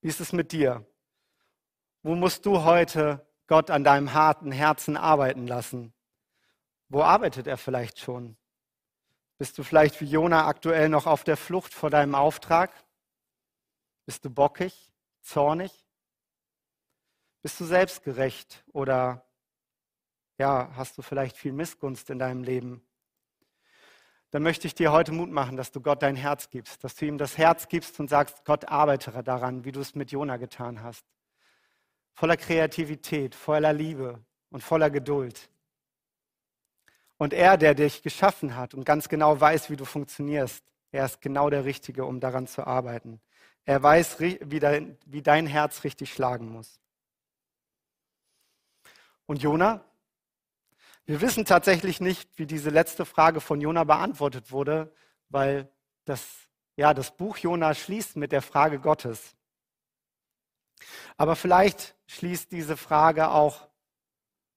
Wie 0.00 0.08
ist 0.08 0.20
es 0.20 0.32
mit 0.32 0.52
dir? 0.52 0.86
Wo 2.04 2.14
musst 2.14 2.46
du 2.46 2.62
heute 2.62 3.26
Gott 3.48 3.68
an 3.68 3.82
deinem 3.82 4.14
harten 4.14 4.52
Herzen 4.52 4.96
arbeiten 4.96 5.48
lassen? 5.48 5.92
Wo 6.88 7.02
arbeitet 7.02 7.48
er 7.48 7.56
vielleicht 7.56 7.98
schon? 7.98 8.36
Bist 9.44 9.58
du 9.58 9.62
vielleicht 9.62 10.00
wie 10.00 10.06
Jona 10.06 10.46
aktuell 10.46 10.88
noch 10.88 11.06
auf 11.06 11.22
der 11.22 11.36
Flucht 11.36 11.74
vor 11.74 11.90
deinem 11.90 12.14
Auftrag? 12.14 12.72
Bist 14.06 14.24
du 14.24 14.30
bockig, 14.30 14.90
zornig? 15.20 15.86
Bist 17.42 17.60
du 17.60 17.66
selbstgerecht 17.66 18.64
oder 18.72 19.22
ja, 20.38 20.70
hast 20.76 20.96
du 20.96 21.02
vielleicht 21.02 21.36
viel 21.36 21.52
Missgunst 21.52 22.08
in 22.08 22.18
deinem 22.18 22.42
Leben? 22.42 22.88
Dann 24.30 24.42
möchte 24.42 24.66
ich 24.66 24.74
dir 24.74 24.92
heute 24.92 25.12
Mut 25.12 25.30
machen, 25.30 25.58
dass 25.58 25.70
du 25.70 25.82
Gott 25.82 26.02
dein 26.02 26.16
Herz 26.16 26.48
gibst, 26.48 26.82
dass 26.82 26.94
du 26.96 27.04
ihm 27.04 27.18
das 27.18 27.36
Herz 27.36 27.68
gibst 27.68 28.00
und 28.00 28.08
sagst, 28.08 28.46
Gott 28.46 28.70
arbeite 28.70 29.22
daran, 29.22 29.66
wie 29.66 29.72
du 29.72 29.80
es 29.80 29.94
mit 29.94 30.10
Jona 30.10 30.38
getan 30.38 30.82
hast. 30.82 31.04
Voller 32.14 32.38
Kreativität, 32.38 33.34
voller 33.34 33.74
Liebe 33.74 34.24
und 34.48 34.62
voller 34.62 34.88
Geduld. 34.88 35.50
Und 37.16 37.32
er, 37.32 37.56
der 37.56 37.74
dich 37.74 38.02
geschaffen 38.02 38.56
hat 38.56 38.74
und 38.74 38.84
ganz 38.84 39.08
genau 39.08 39.40
weiß, 39.40 39.70
wie 39.70 39.76
du 39.76 39.84
funktionierst, 39.84 40.64
er 40.90 41.06
ist 41.06 41.20
genau 41.20 41.50
der 41.50 41.64
Richtige, 41.64 42.04
um 42.04 42.20
daran 42.20 42.46
zu 42.46 42.66
arbeiten. 42.66 43.20
Er 43.64 43.82
weiß, 43.82 44.20
wie 44.20 44.60
dein, 44.60 45.46
Herz 45.46 45.84
richtig 45.84 46.12
schlagen 46.12 46.48
muss. 46.48 46.80
Und 49.26 49.42
Jona? 49.42 49.84
Wir 51.06 51.20
wissen 51.20 51.44
tatsächlich 51.44 52.00
nicht, 52.00 52.30
wie 52.36 52.46
diese 52.46 52.70
letzte 52.70 53.04
Frage 53.04 53.40
von 53.40 53.60
Jona 53.60 53.84
beantwortet 53.84 54.52
wurde, 54.52 54.94
weil 55.28 55.70
das, 56.04 56.26
ja, 56.76 56.94
das 56.94 57.14
Buch 57.16 57.36
Jona 57.38 57.74
schließt 57.74 58.16
mit 58.16 58.32
der 58.32 58.42
Frage 58.42 58.78
Gottes. 58.78 59.34
Aber 61.16 61.36
vielleicht 61.36 61.96
schließt 62.06 62.52
diese 62.52 62.76
Frage 62.76 63.30
auch 63.30 63.68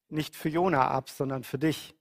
nicht 0.09 0.35
für 0.35 0.49
Jona 0.49 0.87
ab, 0.87 1.09
sondern 1.09 1.43
für 1.43 1.57
dich. 1.57 1.96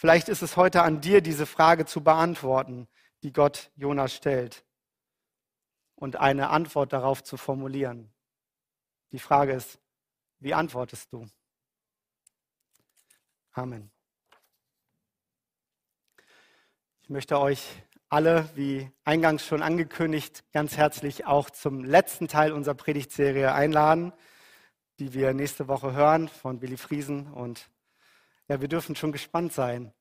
Vielleicht 0.00 0.30
ist 0.30 0.40
es 0.40 0.56
heute 0.56 0.82
an 0.82 1.02
dir, 1.02 1.20
diese 1.20 1.44
Frage 1.44 1.84
zu 1.84 2.02
beantworten, 2.02 2.88
die 3.22 3.34
Gott 3.34 3.70
Jona 3.76 4.08
stellt 4.08 4.64
und 5.94 6.16
eine 6.16 6.48
Antwort 6.48 6.94
darauf 6.94 7.22
zu 7.22 7.36
formulieren. 7.36 8.10
Die 9.12 9.18
Frage 9.18 9.52
ist, 9.52 9.78
wie 10.38 10.54
antwortest 10.54 11.12
du? 11.12 11.26
Amen. 13.52 13.90
Ich 17.02 17.10
möchte 17.10 17.38
euch 17.38 17.82
alle, 18.08 18.48
wie 18.54 18.90
eingangs 19.04 19.44
schon 19.44 19.60
angekündigt, 19.60 20.50
ganz 20.54 20.78
herzlich 20.78 21.26
auch 21.26 21.50
zum 21.50 21.84
letzten 21.84 22.26
Teil 22.26 22.52
unserer 22.52 22.74
Predigtserie 22.74 23.52
einladen, 23.52 24.14
die 24.98 25.12
wir 25.12 25.34
nächste 25.34 25.68
Woche 25.68 25.92
hören 25.92 26.28
von 26.28 26.58
Billy 26.58 26.78
Friesen. 26.78 27.30
Und 27.30 27.68
ja, 28.50 28.60
wir 28.60 28.66
dürfen 28.66 28.96
schon 28.96 29.12
gespannt 29.12 29.52
sein, 29.52 29.92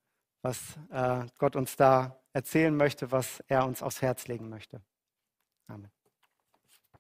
was 0.41 0.75
äh, 0.89 1.27
Gott 1.37 1.55
uns 1.55 1.75
da 1.75 2.19
erzählen 2.33 2.75
möchte, 2.75 3.11
was 3.11 3.41
er 3.47 3.63
uns 3.63 3.83
aufs 3.83 4.01
Herz 4.01 4.27
legen 4.27 4.49
möchte. 4.49 4.81
Amen. 5.67 5.91